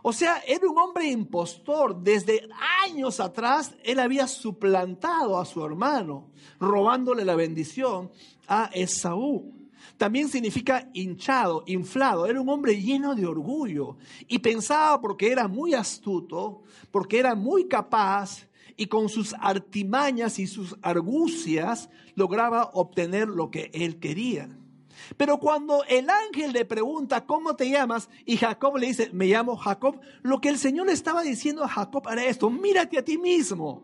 [0.04, 2.02] O sea, era un hombre impostor.
[2.02, 2.48] Desde
[2.86, 6.30] años atrás, él había suplantado a su hermano,
[6.60, 8.12] robándole la bendición
[8.48, 9.54] a Esaú.
[9.98, 12.28] También significa hinchado, inflado.
[12.28, 17.68] Era un hombre lleno de orgullo y pensaba porque era muy astuto, porque era muy
[17.68, 24.56] capaz y con sus artimañas y sus argucias lograba obtener lo que él quería.
[25.16, 28.10] Pero cuando el ángel le pregunta, ¿cómo te llamas?
[28.26, 32.08] Y Jacob le dice, me llamo Jacob, lo que el Señor estaba diciendo a Jacob
[32.12, 33.84] era esto, mírate a ti mismo,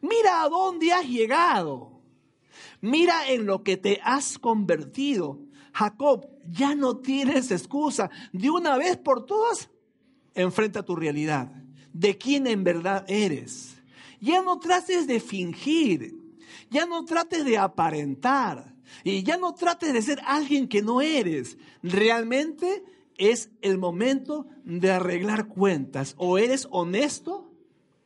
[0.00, 1.96] mira a dónde has llegado.
[2.80, 5.40] Mira en lo que te has convertido.
[5.72, 8.10] Jacob, ya no tienes excusa.
[8.32, 9.70] De una vez por todas,
[10.34, 11.50] enfrenta tu realidad.
[11.92, 13.76] De quién en verdad eres.
[14.20, 16.14] Ya no trates de fingir.
[16.70, 18.75] Ya no trates de aparentar.
[19.04, 21.58] Y ya no trates de ser alguien que no eres.
[21.82, 22.84] Realmente
[23.18, 26.14] es el momento de arreglar cuentas.
[26.18, 27.50] O eres honesto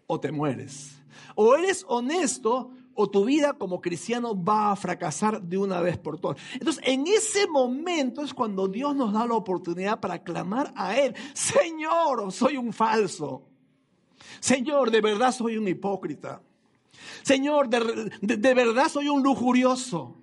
[0.06, 1.00] o te mueres.
[1.34, 6.18] O eres honesto o tu vida como cristiano va a fracasar de una vez por
[6.18, 6.38] todas.
[6.54, 11.14] Entonces, en ese momento es cuando Dios nos da la oportunidad para clamar a Él,
[11.32, 13.46] Señor, soy un falso.
[14.40, 16.42] Señor, de verdad soy un hipócrita.
[17.22, 20.19] Señor, de, de verdad soy un lujurioso.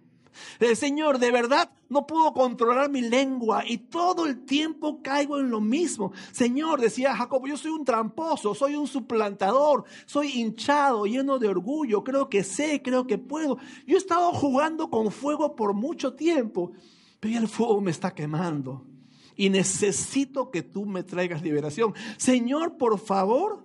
[0.76, 5.62] Señor, de verdad no puedo controlar mi lengua y todo el tiempo caigo en lo
[5.62, 6.12] mismo.
[6.32, 12.04] Señor, decía Jacob, yo soy un tramposo, soy un suplantador, soy hinchado, lleno de orgullo,
[12.04, 13.58] creo que sé, creo que puedo.
[13.86, 16.72] Yo he estado jugando con fuego por mucho tiempo,
[17.20, 18.86] pero el fuego me está quemando
[19.36, 21.94] y necesito que tú me traigas liberación.
[22.18, 23.64] Señor, por favor,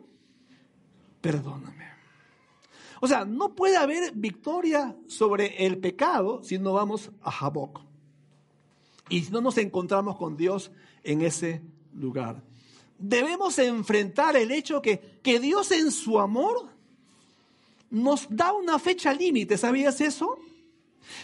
[1.20, 1.91] perdóname.
[3.04, 7.80] O sea, no puede haber victoria sobre el pecado si no vamos a Jaboc.
[9.08, 10.70] Y si no nos encontramos con Dios
[11.02, 11.62] en ese
[11.92, 12.44] lugar.
[13.00, 16.68] Debemos enfrentar el hecho que, que Dios en su amor
[17.90, 19.58] nos da una fecha límite.
[19.58, 20.38] ¿Sabías eso?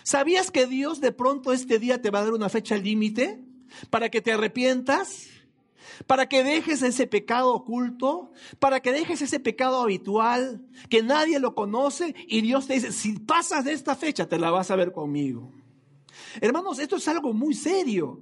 [0.02, 3.38] ¿Sabías que Dios de pronto este día te va a dar una fecha límite
[3.88, 5.28] para que te arrepientas?
[6.06, 11.54] Para que dejes ese pecado oculto, para que dejes ese pecado habitual, que nadie lo
[11.54, 14.92] conoce y Dios te dice, si pasas de esta fecha, te la vas a ver
[14.92, 15.52] conmigo.
[16.40, 18.20] Hermanos, esto es algo muy serio.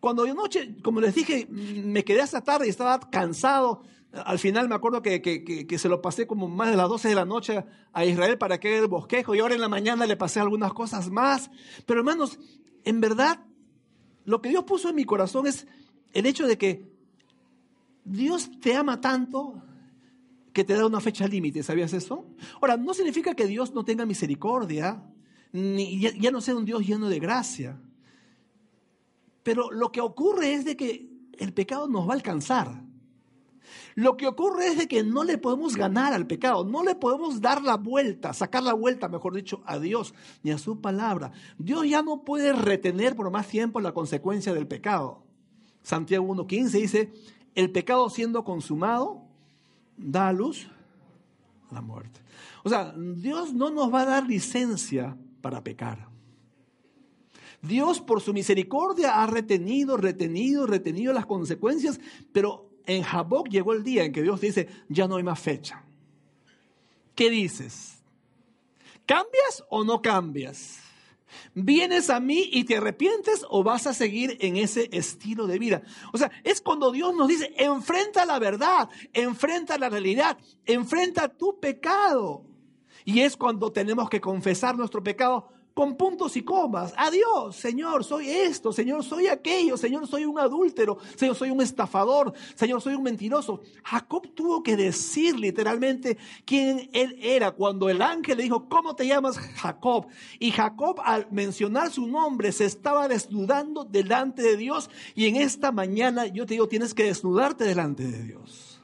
[0.00, 4.68] Cuando yo noche, como les dije, me quedé hasta tarde y estaba cansado, al final
[4.68, 7.64] me acuerdo que, que, se lo pasé como más de las 12 de la noche
[7.92, 11.10] a Israel para que el bosquejo y ahora en la mañana le pasé algunas cosas
[11.10, 11.50] más.
[11.86, 12.38] Pero hermanos,
[12.84, 13.44] en verdad,
[14.24, 15.66] lo que Dios puso en mi corazón es
[16.12, 16.91] el hecho de que
[18.04, 19.62] Dios te ama tanto
[20.52, 22.26] que te da una fecha límite, ¿sabías eso?
[22.60, 25.02] Ahora, no significa que Dios no tenga misericordia,
[25.52, 27.80] ni ya, no sea un Dios lleno de gracia.
[29.42, 32.82] Pero lo que ocurre es de que el pecado nos va a alcanzar.
[33.94, 37.40] Lo que ocurre es de que no le podemos ganar al pecado, no le podemos
[37.40, 41.32] dar la vuelta, sacar la vuelta, mejor dicho, a Dios ni a su palabra.
[41.58, 45.24] Dios ya no puede retener por más tiempo la consecuencia del pecado.
[45.82, 47.12] Santiago 1.15 dice,
[47.54, 49.22] el pecado siendo consumado
[49.96, 50.68] da a luz
[51.70, 52.20] la muerte.
[52.64, 56.08] O sea, Dios no nos va a dar licencia para pecar.
[57.62, 62.00] Dios por su misericordia ha retenido, retenido, retenido las consecuencias,
[62.32, 65.84] pero en Jaboc llegó el día en que Dios dice, ya no hay más fecha.
[67.14, 68.02] ¿Qué dices?
[69.06, 70.81] ¿Cambias o no cambias?
[71.54, 75.82] ¿Vienes a mí y te arrepientes o vas a seguir en ese estilo de vida?
[76.12, 81.58] O sea, es cuando Dios nos dice, enfrenta la verdad, enfrenta la realidad, enfrenta tu
[81.60, 82.44] pecado.
[83.04, 86.92] Y es cuando tenemos que confesar nuestro pecado con puntos y comas.
[86.96, 92.32] Adiós, Señor, soy esto, Señor, soy aquello, Señor, soy un adúltero, Señor, soy un estafador,
[92.54, 93.60] Señor, soy un mentiroso.
[93.82, 99.06] Jacob tuvo que decir literalmente quién él era cuando el ángel le dijo, ¿cómo te
[99.06, 100.06] llamas Jacob?
[100.38, 105.72] Y Jacob al mencionar su nombre se estaba desnudando delante de Dios y en esta
[105.72, 108.80] mañana yo te digo, tienes que desnudarte delante de Dios.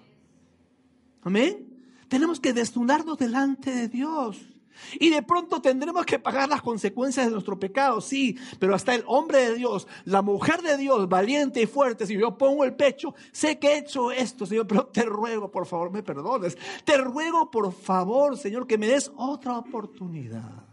[1.22, 1.66] Amén.
[2.08, 4.57] Tenemos que desnudarnos delante de Dios.
[4.98, 9.04] Y de pronto tendremos que pagar las consecuencias de nuestro pecado, sí, pero hasta el
[9.06, 13.14] hombre de Dios, la mujer de Dios, valiente y fuerte, si yo pongo el pecho,
[13.32, 16.56] sé que he hecho esto, Señor, pero te ruego, por favor, me perdones.
[16.84, 20.64] Te ruego, por favor, Señor, que me des otra oportunidad.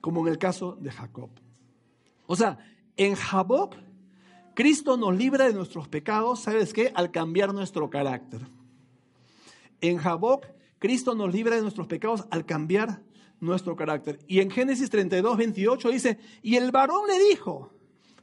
[0.00, 1.30] Como en el caso de Jacob.
[2.26, 2.58] O sea,
[2.96, 3.74] en Jacob,
[4.54, 6.92] Cristo nos libra de nuestros pecados, ¿sabes qué?
[6.94, 8.40] Al cambiar nuestro carácter.
[9.80, 10.44] En Jacob,
[10.80, 13.02] Cristo nos libra de nuestros pecados al cambiar
[13.38, 14.18] nuestro carácter.
[14.26, 17.72] Y en Génesis 32, 28 dice, y el varón le dijo,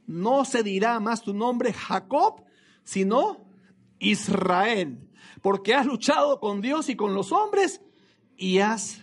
[0.06, 2.44] no se dirá más tu nombre Jacob,
[2.82, 3.46] sino
[4.00, 5.08] Israel,
[5.40, 7.80] porque has luchado con Dios y con los hombres
[8.36, 9.02] y has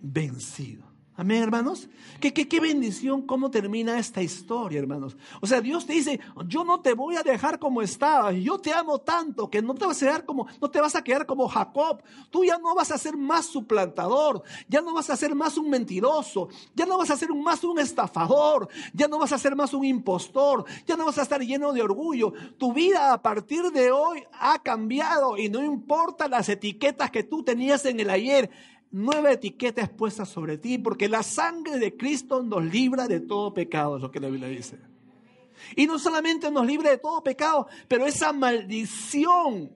[0.00, 0.81] vencido.
[1.14, 1.90] Amén, hermanos.
[2.20, 5.14] ¿Qué, qué, bendición cómo termina esta historia, hermanos.
[5.42, 8.34] O sea, Dios te dice, yo no te voy a dejar como estabas.
[8.36, 11.04] Yo te amo tanto que no te vas a quedar como, no te vas a
[11.04, 12.02] quedar como Jacob.
[12.30, 14.42] Tú ya no vas a ser más suplantador.
[14.68, 16.48] Ya no vas a ser más un mentiroso.
[16.74, 18.68] Ya no vas a ser más un estafador.
[18.94, 20.64] Ya no vas a ser más un impostor.
[20.86, 22.32] Ya no vas a estar lleno de orgullo.
[22.56, 27.42] Tu vida a partir de hoy ha cambiado y no importa las etiquetas que tú
[27.42, 28.50] tenías en el ayer
[28.92, 33.96] nueva etiqueta puesta sobre ti, porque la sangre de Cristo nos libra de todo pecado,
[33.96, 34.78] es lo que la Biblia dice.
[35.74, 39.72] Y no solamente nos libra de todo pecado, pero esa maldición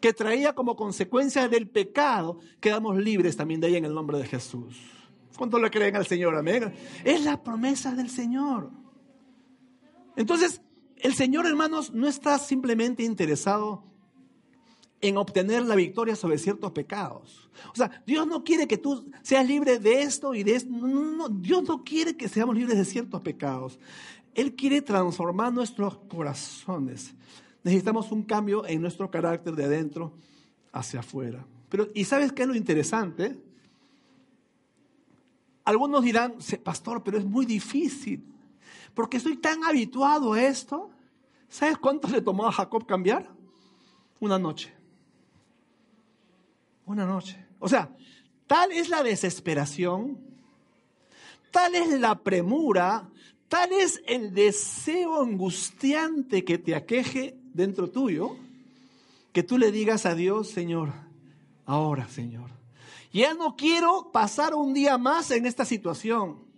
[0.00, 4.26] que traía como consecuencia del pecado, quedamos libres también de ella en el nombre de
[4.26, 4.76] Jesús.
[5.36, 6.36] ¿Cuánto le creen al Señor?
[6.36, 6.74] Amén.
[7.04, 8.70] Es la promesa del Señor.
[10.16, 10.60] Entonces,
[10.96, 13.91] el Señor, hermanos, no está simplemente interesado
[15.02, 17.50] en obtener la victoria sobre ciertos pecados.
[17.72, 20.70] O sea, Dios no quiere que tú seas libre de esto y de esto.
[20.70, 21.28] No, no.
[21.28, 23.78] Dios no quiere que seamos libres de ciertos pecados.
[24.32, 27.14] Él quiere transformar nuestros corazones.
[27.64, 30.14] Necesitamos un cambio en nuestro carácter de adentro
[30.70, 31.44] hacia afuera.
[31.68, 33.36] Pero, ¿y sabes qué es lo interesante?
[35.64, 38.24] Algunos dirán, pastor, pero es muy difícil,
[38.94, 40.90] porque estoy tan habituado a esto.
[41.48, 43.28] ¿Sabes cuánto le tomó a Jacob cambiar?
[44.20, 44.81] Una noche
[46.92, 47.44] una noche.
[47.58, 47.90] O sea,
[48.46, 50.18] tal es la desesperación,
[51.50, 53.08] tal es la premura,
[53.48, 58.36] tal es el deseo angustiante que te aqueje dentro tuyo,
[59.32, 60.92] que tú le digas a Dios, Señor,
[61.66, 62.50] ahora, Señor,
[63.12, 66.51] ya no quiero pasar un día más en esta situación.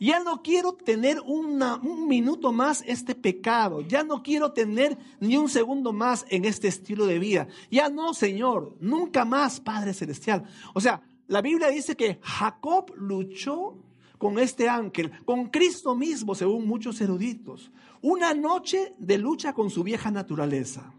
[0.00, 3.80] Ya no quiero tener un minuto más este pecado.
[3.80, 7.48] Ya no quiero tener ni un segundo más en este estilo de vida.
[7.70, 8.76] Ya no, Señor.
[8.80, 10.44] Nunca más, Padre Celestial.
[10.74, 13.76] O sea, la Biblia dice que Jacob luchó
[14.18, 17.70] con este ángel, con Cristo mismo, según muchos eruditos.
[18.02, 20.92] Una noche de lucha con su vieja naturaleza.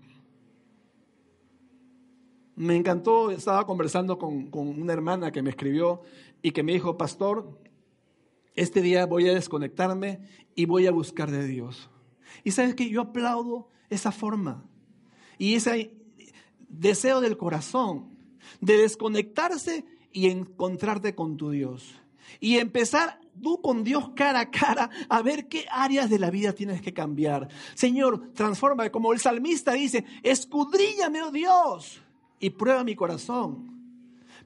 [2.55, 6.01] Me encantó, estaba conversando con, con una hermana que me escribió
[6.41, 7.59] y que me dijo, pastor,
[8.55, 10.19] este día voy a desconectarme
[10.55, 11.89] y voy a buscar de Dios.
[12.43, 14.63] Y sabes que yo aplaudo esa forma
[15.37, 15.93] y ese
[16.69, 18.17] deseo del corazón
[18.61, 21.95] de desconectarse y encontrarte con tu Dios.
[22.39, 26.53] Y empezar tú con Dios cara a cara a ver qué áreas de la vida
[26.53, 27.49] tienes que cambiar.
[27.75, 32.01] Señor, transforma, como el salmista dice, escudriñame, oh Dios,
[32.39, 33.74] y prueba mi corazón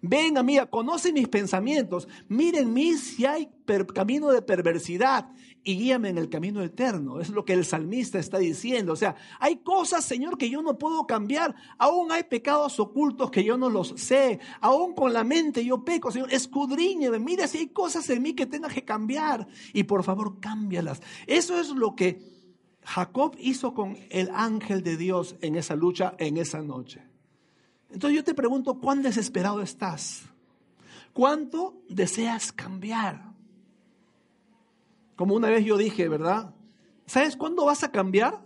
[0.01, 3.49] Ven a mí, conoce mis pensamientos, miren mí si hay
[3.93, 5.29] camino de perversidad
[5.63, 7.19] y guíame en el camino eterno.
[7.19, 8.93] Es lo que el salmista está diciendo.
[8.93, 11.53] O sea, hay cosas, Señor, que yo no puedo cambiar.
[11.77, 14.39] Aún hay pecados ocultos que yo no los sé.
[14.61, 16.33] Aún con la mente yo peco, Señor.
[16.33, 19.47] Escudriñeme, mira si hay cosas en mí que tenga que cambiar.
[19.73, 21.01] Y por favor, cámbialas.
[21.27, 22.21] Eso es lo que
[22.83, 27.08] Jacob hizo con el ángel de Dios en esa lucha, en esa noche.
[27.91, 30.23] Entonces yo te pregunto, ¿cuán desesperado estás?
[31.13, 33.33] ¿Cuánto deseas cambiar?
[35.15, 36.53] Como una vez yo dije, ¿verdad?
[37.05, 38.39] ¿Sabes cuándo vas a cambiar?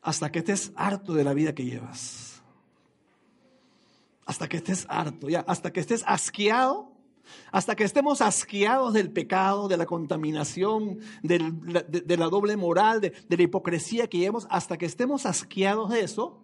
[0.00, 2.40] Hasta que estés harto de la vida que llevas.
[4.24, 6.92] Hasta que estés harto, ya, hasta que estés asqueado,
[7.50, 11.38] hasta que estemos asqueados del pecado, de la contaminación, de,
[12.16, 16.42] la doble moral, de, de la hipocresía que llevamos, hasta que estemos asqueados de eso,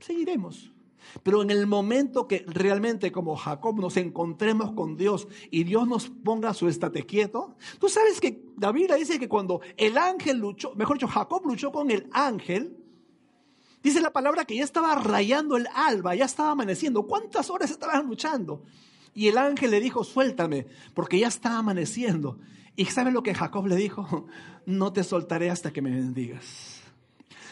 [0.00, 0.72] seguiremos.
[1.22, 6.08] Pero en el momento que realmente como Jacob nos encontremos con Dios y Dios nos
[6.08, 10.74] ponga su estate quieto, tú sabes que la Biblia dice que cuando el ángel luchó,
[10.74, 12.76] mejor dicho, Jacob luchó con el ángel,
[13.82, 17.06] dice la palabra que ya estaba rayando el alba, ya estaba amaneciendo.
[17.06, 18.62] ¿Cuántas horas estaban luchando?
[19.14, 22.38] Y el ángel le dijo, suéltame, porque ya está amaneciendo.
[22.76, 24.26] ¿Y sabes lo que Jacob le dijo?
[24.66, 26.82] No te soltaré hasta que me bendigas.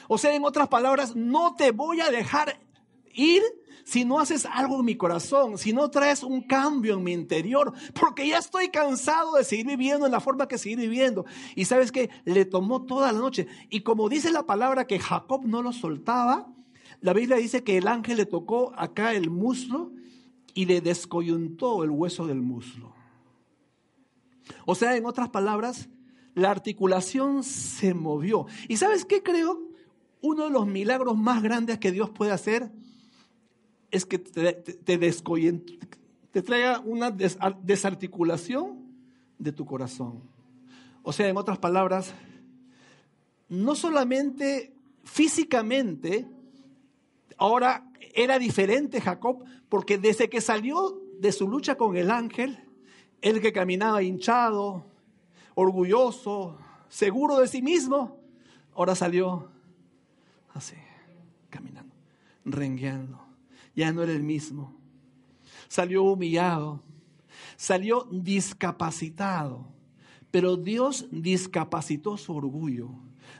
[0.08, 2.60] O sea, en otras palabras, no te voy a dejar
[3.18, 3.42] ir
[3.88, 7.72] si no haces algo en mi corazón, si no traes un cambio en mi interior,
[7.98, 11.24] porque ya estoy cansado de seguir viviendo en la forma que seguir viviendo.
[11.54, 13.46] Y sabes que le tomó toda la noche.
[13.70, 16.52] Y como dice la palabra que Jacob no lo soltaba,
[17.00, 19.90] la Biblia dice que el ángel le tocó acá el muslo
[20.52, 22.92] y le descoyuntó el hueso del muslo.
[24.66, 25.88] O sea, en otras palabras,
[26.34, 28.44] la articulación se movió.
[28.68, 29.62] ¿Y sabes qué creo?
[30.20, 32.70] Uno de los milagros más grandes que Dios puede hacer
[33.90, 38.86] es que te, te, traiga una desarticulación
[39.38, 40.22] de tu corazón.
[41.02, 42.14] O sea, en otras palabras,
[43.48, 44.74] no solamente
[45.04, 46.26] físicamente
[47.38, 52.58] Ahora era diferente Jacob porque desde que salió de su lucha con el ángel,
[53.22, 54.84] el que caminaba hinchado,
[55.54, 56.58] orgulloso,
[56.88, 58.18] seguro de sí mismo,
[58.74, 59.50] ahora salió
[60.52, 60.74] así,
[61.48, 61.94] caminando,
[62.44, 63.24] rengueando.
[63.78, 64.74] Ya no era el mismo.
[65.68, 66.82] Salió humillado,
[67.56, 69.68] salió discapacitado,
[70.32, 72.90] pero Dios discapacitó su orgullo.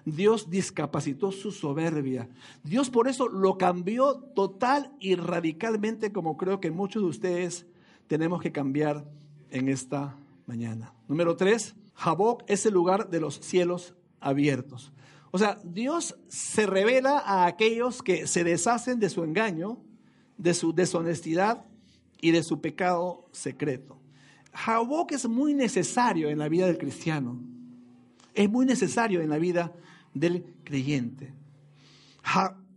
[0.05, 2.29] Dios discapacitó su soberbia.
[2.63, 7.67] Dios por eso lo cambió total y radicalmente como creo que muchos de ustedes
[8.07, 9.11] tenemos que cambiar
[9.51, 10.15] en esta
[10.47, 10.95] mañana.
[11.09, 14.93] Número tres, Jaboc es el lugar de los cielos abiertos.
[15.33, 19.83] O sea, Dios se revela a aquellos que se deshacen de su engaño,
[20.39, 21.65] de su deshonestidad
[22.21, 23.99] y de su pecado secreto.
[24.53, 27.39] Jaboc es muy necesario en la vida del cristiano.
[28.35, 29.73] Es muy necesario en la vida
[30.15, 31.33] del creyente.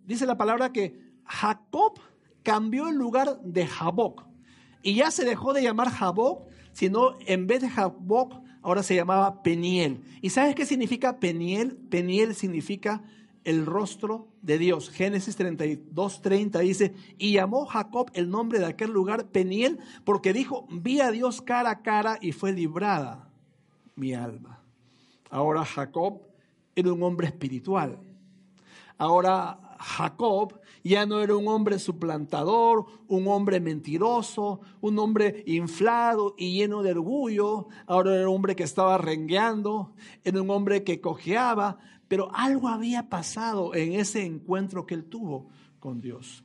[0.05, 1.99] dice la palabra que Jacob
[2.43, 4.25] cambió el lugar de Jaboc
[4.83, 9.43] y ya se dejó de llamar Jaboc, sino en vez de Jaboc ahora se llamaba
[9.43, 10.01] Peniel.
[10.21, 11.77] ¿Y sabes qué significa Peniel?
[11.89, 13.03] Peniel significa
[13.43, 14.89] el rostro de Dios.
[14.89, 20.67] Génesis 32, 30 dice, y llamó Jacob el nombre de aquel lugar Peniel, porque dijo,
[20.69, 23.31] vi a Dios cara a cara y fue librada
[23.95, 24.63] mi alma.
[25.29, 26.21] Ahora Jacob
[26.75, 27.99] era un hombre espiritual.
[28.97, 36.53] Ahora Jacob ya no era un hombre suplantador, un hombre mentiroso, un hombre inflado y
[36.53, 37.67] lleno de orgullo.
[37.87, 41.79] Ahora era un hombre que estaba rengueando, era un hombre que cojeaba,
[42.11, 45.47] pero algo había pasado en ese encuentro que él tuvo
[45.79, 46.43] con Dios.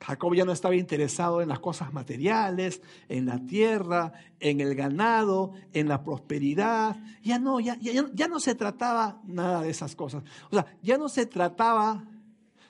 [0.00, 5.54] Jacob ya no estaba interesado en las cosas materiales, en la tierra, en el ganado,
[5.72, 7.00] en la prosperidad.
[7.24, 10.22] Ya no, ya, ya, no se trataba nada de esas cosas.
[10.52, 12.04] O sea, ya no se trataba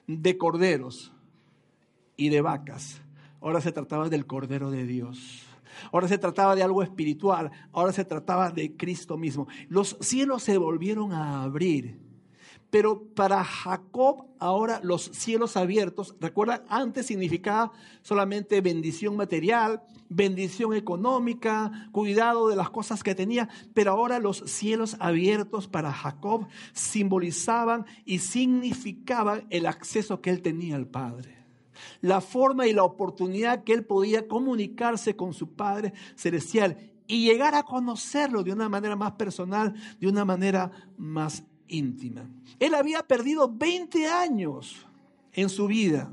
[0.07, 1.12] de corderos
[2.16, 3.03] y de vacas.
[3.42, 5.42] Ahora se trataba del Cordero de Dios.
[5.92, 7.51] Ahora se trataba de algo espiritual.
[7.72, 9.49] Ahora se trataba de Cristo mismo.
[9.68, 12.07] Los cielos se volvieron a abrir
[12.70, 21.88] pero para Jacob ahora los cielos abiertos, recuerda, antes significaba solamente bendición material, bendición económica,
[21.92, 28.18] cuidado de las cosas que tenía, pero ahora los cielos abiertos para Jacob simbolizaban y
[28.18, 31.36] significaban el acceso que él tenía al Padre.
[32.00, 37.54] La forma y la oportunidad que él podía comunicarse con su Padre Celestial y llegar
[37.54, 42.28] a conocerlo de una manera más personal, de una manera más íntima.
[42.58, 44.86] Él había perdido 20 años
[45.32, 46.12] en su vida.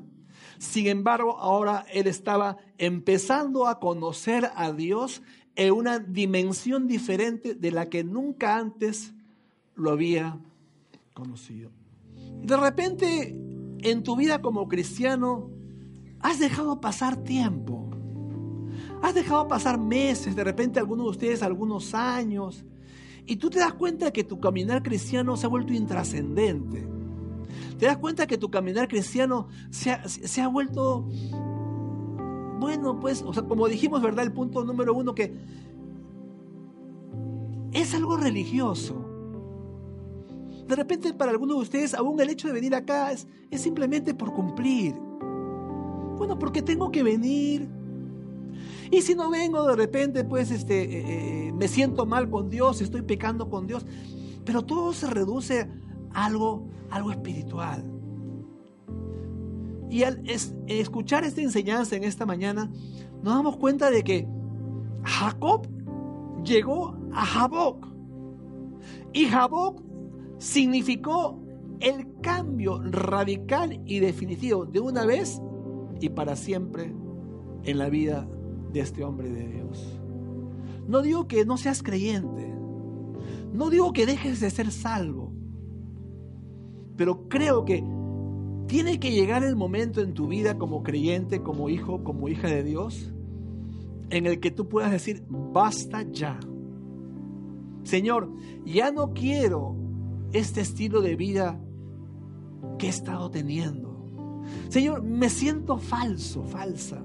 [0.57, 5.21] Sin embargo, ahora él estaba empezando a conocer a Dios
[5.55, 9.13] en una dimensión diferente de la que nunca antes
[9.75, 10.37] lo había
[11.13, 11.71] conocido.
[12.41, 13.35] De repente,
[13.79, 15.49] en tu vida como cristiano,
[16.19, 17.89] has dejado pasar tiempo.
[19.01, 22.65] Has dejado pasar meses, de repente algunos de ustedes algunos años.
[23.27, 26.87] Y tú te das cuenta que tu caminar cristiano se ha vuelto intrascendente.
[27.79, 29.91] Te das cuenta que tu caminar cristiano se
[30.41, 31.09] ha, vuelto,
[32.59, 34.25] bueno, pues, o sea, como dijimos, ¿verdad?
[34.25, 35.33] El punto número uno que
[37.73, 39.01] es algo religioso.
[40.67, 44.13] De repente para algunos de ustedes aún el hecho de venir acá es, es simplemente
[44.13, 44.95] por cumplir.
[46.17, 47.69] Bueno, porque tengo que venir,
[48.91, 52.81] y si no vengo de repente, pues este, eh, eh, me siento mal con Dios,
[52.81, 53.85] estoy pecando con Dios.
[54.43, 55.69] Pero todo se reduce
[56.13, 57.83] a algo, algo espiritual.
[59.89, 60.21] Y al
[60.67, 62.69] escuchar esta enseñanza en esta mañana,
[63.23, 64.27] nos damos cuenta de que
[65.03, 65.67] Jacob
[66.43, 67.87] llegó a Jaboc.
[69.13, 69.81] Y Jaboc
[70.37, 71.39] significó
[71.79, 75.41] el cambio radical y definitivo de una vez
[75.99, 76.93] y para siempre
[77.63, 78.27] en la vida
[78.75, 79.87] de este hombre de Dios.
[80.85, 82.53] No digo que no seas creyente,
[83.53, 85.31] no digo que dejes de ser salvo,
[86.97, 87.83] pero creo que
[88.67, 92.63] tiene que llegar el momento en tu vida como creyente, como hijo, como hija de
[92.63, 93.13] Dios,
[94.09, 96.37] en el que tú puedas decir, basta ya.
[97.83, 98.29] Señor,
[98.65, 99.77] ya no quiero
[100.33, 101.61] este estilo de vida
[102.77, 104.43] que he estado teniendo.
[104.67, 107.04] Señor, me siento falso, falsa.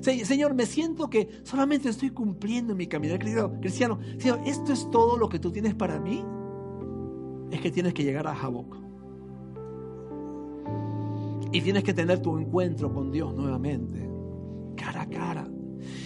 [0.00, 3.98] Señor, me siento que solamente estoy cumpliendo mi caminar cristiano.
[4.18, 6.24] Señor, ¿esto es todo lo que tú tienes para mí?
[7.50, 8.76] Es que tienes que llegar a Jaboc.
[11.50, 14.08] Y tienes que tener tu encuentro con Dios nuevamente,
[14.76, 15.48] cara a cara,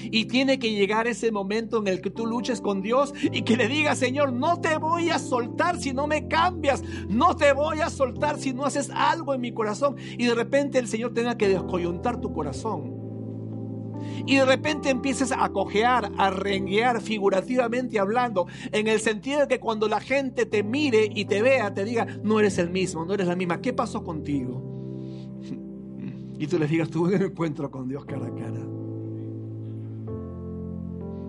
[0.04, 3.56] Y tiene que llegar ese momento en el que tú luches con Dios y que
[3.56, 7.80] le digas, Señor, no te voy a soltar si no me cambias, no te voy
[7.80, 9.96] a soltar si no haces algo en mi corazón.
[10.16, 13.01] Y de repente el Señor tenga que descoyuntar tu corazón.
[14.26, 19.60] Y de repente empieces a cojear, a renguear figurativamente hablando, en el sentido de que
[19.60, 23.14] cuando la gente te mire y te vea, te diga, no eres el mismo, no
[23.14, 24.70] eres la misma, ¿qué pasó contigo?
[26.38, 28.60] Y tú les digas, tuve un encuentro con Dios cara a cara.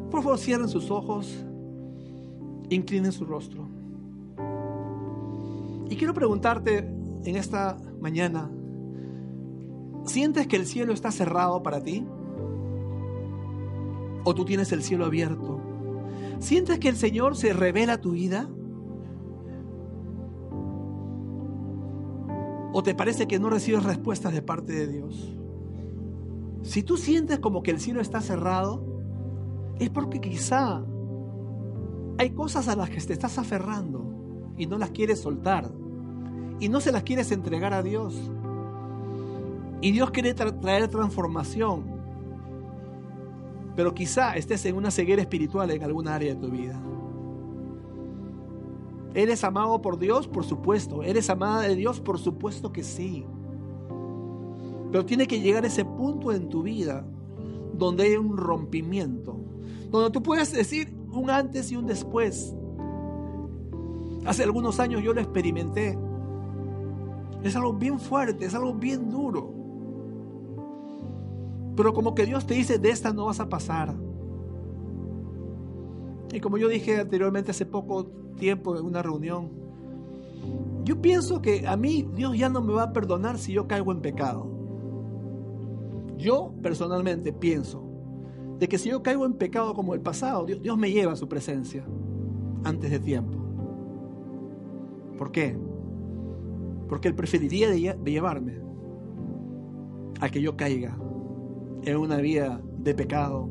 [0.09, 1.45] Por favor, cierren sus ojos,
[2.69, 3.67] inclinen su rostro.
[5.89, 8.49] Y quiero preguntarte en esta mañana,
[10.05, 12.05] ¿sientes que el cielo está cerrado para ti?
[14.23, 15.59] ¿O tú tienes el cielo abierto?
[16.39, 18.49] ¿Sientes que el Señor se revela tu vida?
[22.73, 25.33] ¿O te parece que no recibes respuestas de parte de Dios?
[26.63, 28.83] Si tú sientes como que el cielo está cerrado,
[29.79, 30.83] es porque quizá
[32.17, 35.69] hay cosas a las que te estás aferrando y no las quieres soltar
[36.59, 38.31] y no se las quieres entregar a Dios.
[39.81, 41.92] Y Dios quiere traer transformación,
[43.75, 46.79] pero quizá estés en una ceguera espiritual en alguna área de tu vida.
[49.15, 50.27] ¿Eres amado por Dios?
[50.27, 51.03] Por supuesto.
[51.03, 51.99] ¿Eres amada de Dios?
[51.99, 53.25] Por supuesto que sí.
[54.91, 57.05] Pero tiene que llegar ese punto en tu vida
[57.73, 59.35] donde hay un rompimiento,
[59.89, 62.55] donde tú puedes decir un antes y un después.
[64.25, 65.97] Hace algunos años yo lo experimenté.
[67.43, 69.52] Es algo bien fuerte, es algo bien duro.
[71.75, 73.95] Pero como que Dios te dice, de esta no vas a pasar.
[76.31, 78.05] Y como yo dije anteriormente hace poco
[78.37, 79.51] tiempo en una reunión,
[80.83, 83.91] yo pienso que a mí Dios ya no me va a perdonar si yo caigo
[83.91, 84.47] en pecado.
[86.17, 87.83] Yo personalmente pienso
[88.59, 91.27] de que si yo caigo en pecado como el pasado, Dios, me lleva a su
[91.27, 91.85] presencia
[92.63, 93.37] antes de tiempo.
[95.17, 95.57] ¿Por qué?
[96.87, 98.61] Porque Él preferiría de, llevarme
[100.19, 100.97] a que yo caiga
[101.85, 103.49] en una vida de pecado,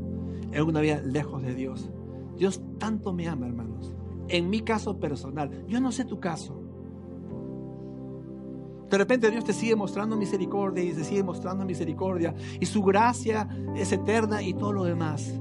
[0.52, 1.90] en una vida lejos de Dios.
[2.36, 3.92] Dios tanto me ama, hermanos.
[4.28, 6.58] En mi caso personal, yo no sé tu caso.
[8.90, 13.48] De repente Dios te sigue mostrando misericordia y te sigue mostrando misericordia y su gracia
[13.74, 15.40] es eterna y todo lo demás.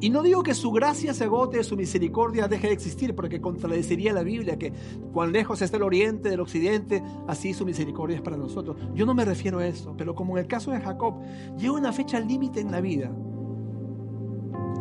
[0.00, 4.14] Y no digo que su gracia se agote, su misericordia deje de existir, porque contradeciría
[4.14, 4.72] la Biblia que
[5.12, 8.76] cuán lejos está el oriente del occidente, así su misericordia es para nosotros.
[8.94, 11.20] Yo no me refiero a eso, pero como en el caso de Jacob,
[11.58, 13.12] llega una fecha límite en la vida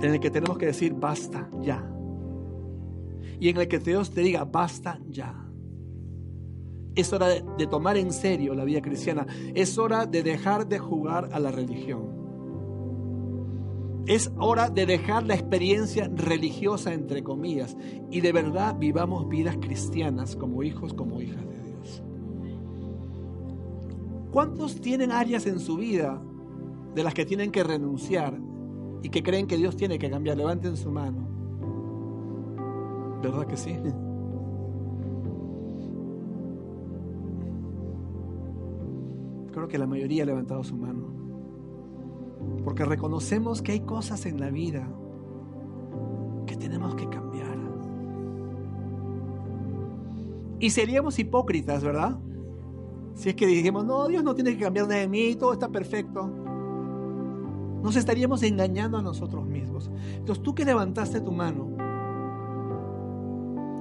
[0.01, 1.85] en el que tenemos que decir basta ya.
[3.39, 5.45] Y en el que Dios te diga basta ya.
[6.95, 9.25] Es hora de, tomar en serio la vida cristiana.
[9.53, 12.18] Es hora de dejar de jugar a la religión.
[14.09, 17.77] Es hora de dejar la experiencia religiosa, entre comillas,
[18.09, 22.01] y de verdad vivamos vidas cristianas como hijos, como hijas de Dios.
[24.31, 26.19] ¿Cuántos tienen áreas en su vida
[26.95, 28.33] de las que tienen que renunciar
[29.03, 30.37] y que creen que Dios tiene que cambiar?
[30.37, 31.29] Levanten su mano.
[33.21, 33.75] ¿Verdad que sí?
[39.51, 41.28] Creo que la mayoría ha levantado su mano.
[42.63, 44.87] Porque reconocemos que hay cosas en la vida
[46.45, 47.57] que tenemos que cambiar.
[50.59, 52.19] Y seríamos hipócritas, ¿verdad?
[53.15, 55.69] Si es que dijimos, no, Dios no tiene que cambiar nada de mí, todo está
[55.69, 56.29] perfecto.
[57.81, 59.89] Nos estaríamos engañando a nosotros mismos.
[60.15, 61.69] Entonces, tú que levantaste tu mano,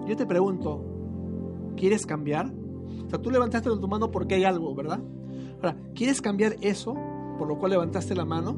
[0.07, 0.85] yo te pregunto,
[1.77, 2.53] ¿quieres cambiar?
[3.07, 5.01] O sea, tú levantaste tu mano porque hay algo, ¿verdad?
[5.57, 6.95] Ahora, ¿quieres cambiar eso
[7.39, 8.57] por lo cual levantaste la mano?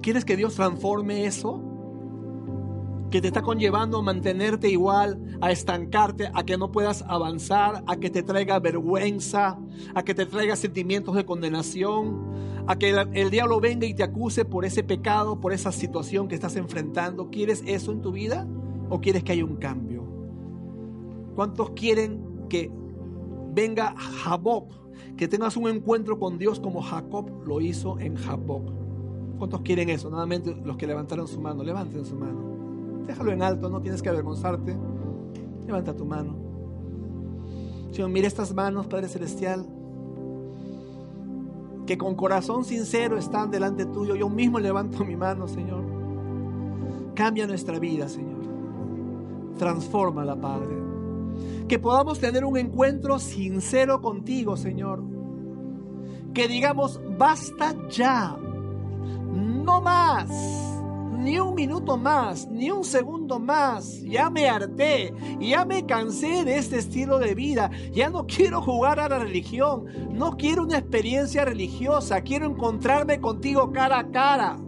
[0.00, 1.62] ¿Quieres que Dios transforme eso?
[3.10, 7.96] Que te está conllevando a mantenerte igual, a estancarte, a que no puedas avanzar, a
[7.96, 9.58] que te traiga vergüenza,
[9.94, 14.02] a que te traiga sentimientos de condenación, a que el, el diablo venga y te
[14.02, 17.30] acuse por ese pecado, por esa situación que estás enfrentando.
[17.30, 18.46] ¿Quieres eso en tu vida
[18.90, 20.04] o quieres que haya un cambio?
[21.34, 22.70] ¿Cuántos quieren que
[23.54, 24.64] venga Jacob,
[25.16, 28.62] que tengas un encuentro con Dios como Jacob lo hizo en Jacob.
[29.38, 30.10] ¿Cuántos quieren eso?
[30.10, 33.04] Nuevamente los que levantaron su mano, levanten su mano.
[33.06, 34.76] Déjalo en alto, no tienes que avergonzarte.
[35.66, 36.34] Levanta tu mano.
[37.90, 39.66] Señor, mira estas manos, Padre Celestial,
[41.86, 44.16] que con corazón sincero están delante tuyo.
[44.16, 45.84] Yo mismo levanto mi mano, Señor.
[47.14, 48.42] Cambia nuestra vida, Señor.
[49.58, 50.83] Transfórmala, Padre.
[51.68, 55.02] Que podamos tener un encuentro sincero contigo, Señor.
[56.34, 60.28] que digamos, basta ya, no más,
[61.24, 66.58] ni un minuto más, ni un segundo más, ya me harté, ya me cansé de
[66.58, 71.44] este estilo de vida, ya no quiero jugar a la religión, no quiero una experiencia
[71.44, 74.58] religiosa, quiero encontrarme contigo cara a cara.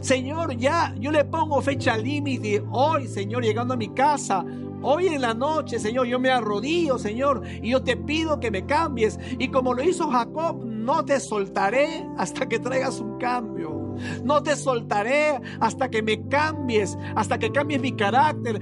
[0.00, 4.44] Señor, ya yo le pongo fecha límite hoy, Señor, llegando a mi casa.
[4.82, 8.64] Hoy en la noche, Señor, yo me arrodillo, Señor, y yo te pido que me
[8.64, 9.18] cambies.
[9.38, 13.78] Y como lo hizo Jacob, no te soltaré hasta que traigas un cambio.
[14.22, 18.60] No te soltaré hasta que me cambies, hasta que cambies mi carácter,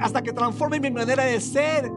[0.00, 1.90] hasta que transformes mi manera de ser,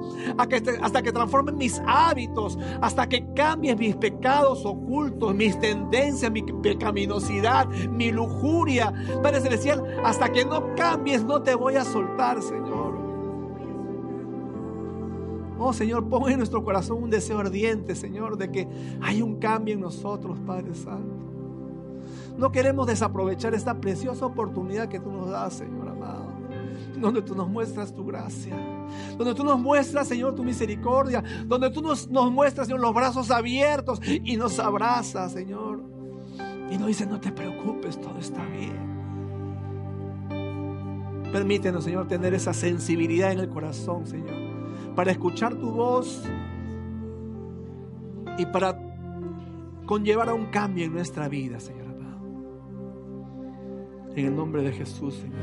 [0.81, 7.67] hasta que transformes mis hábitos, hasta que cambies mis pecados ocultos, mis tendencias, mi pecaminosidad,
[7.67, 8.91] mi lujuria.
[9.21, 12.80] Padre Celestial, hasta que no cambies, no te voy a soltar, Señor.
[15.63, 18.67] Oh Señor, pon en nuestro corazón un deseo ardiente, Señor, de que
[18.99, 21.31] hay un cambio en nosotros, Padre Santo.
[22.35, 26.31] No queremos desaprovechar esta preciosa oportunidad que tú nos das, Señor amado.
[26.99, 28.55] Donde tú nos muestras tu gracia.
[29.19, 31.23] Donde tú nos muestras, Señor, tu misericordia.
[31.45, 35.83] Donde tú nos, nos muestras, Señor, los brazos abiertos y nos abrazas, Señor.
[36.71, 38.91] Y nos dice, no te preocupes, todo está bien.
[41.31, 44.50] Permítenos, Señor, tener esa sensibilidad en el corazón, Señor,
[44.95, 46.23] para escuchar tu voz
[48.37, 48.77] y para
[49.85, 51.81] conllevar a un cambio en nuestra vida, Señor.
[54.15, 55.39] En el nombre de Jesús, Señor.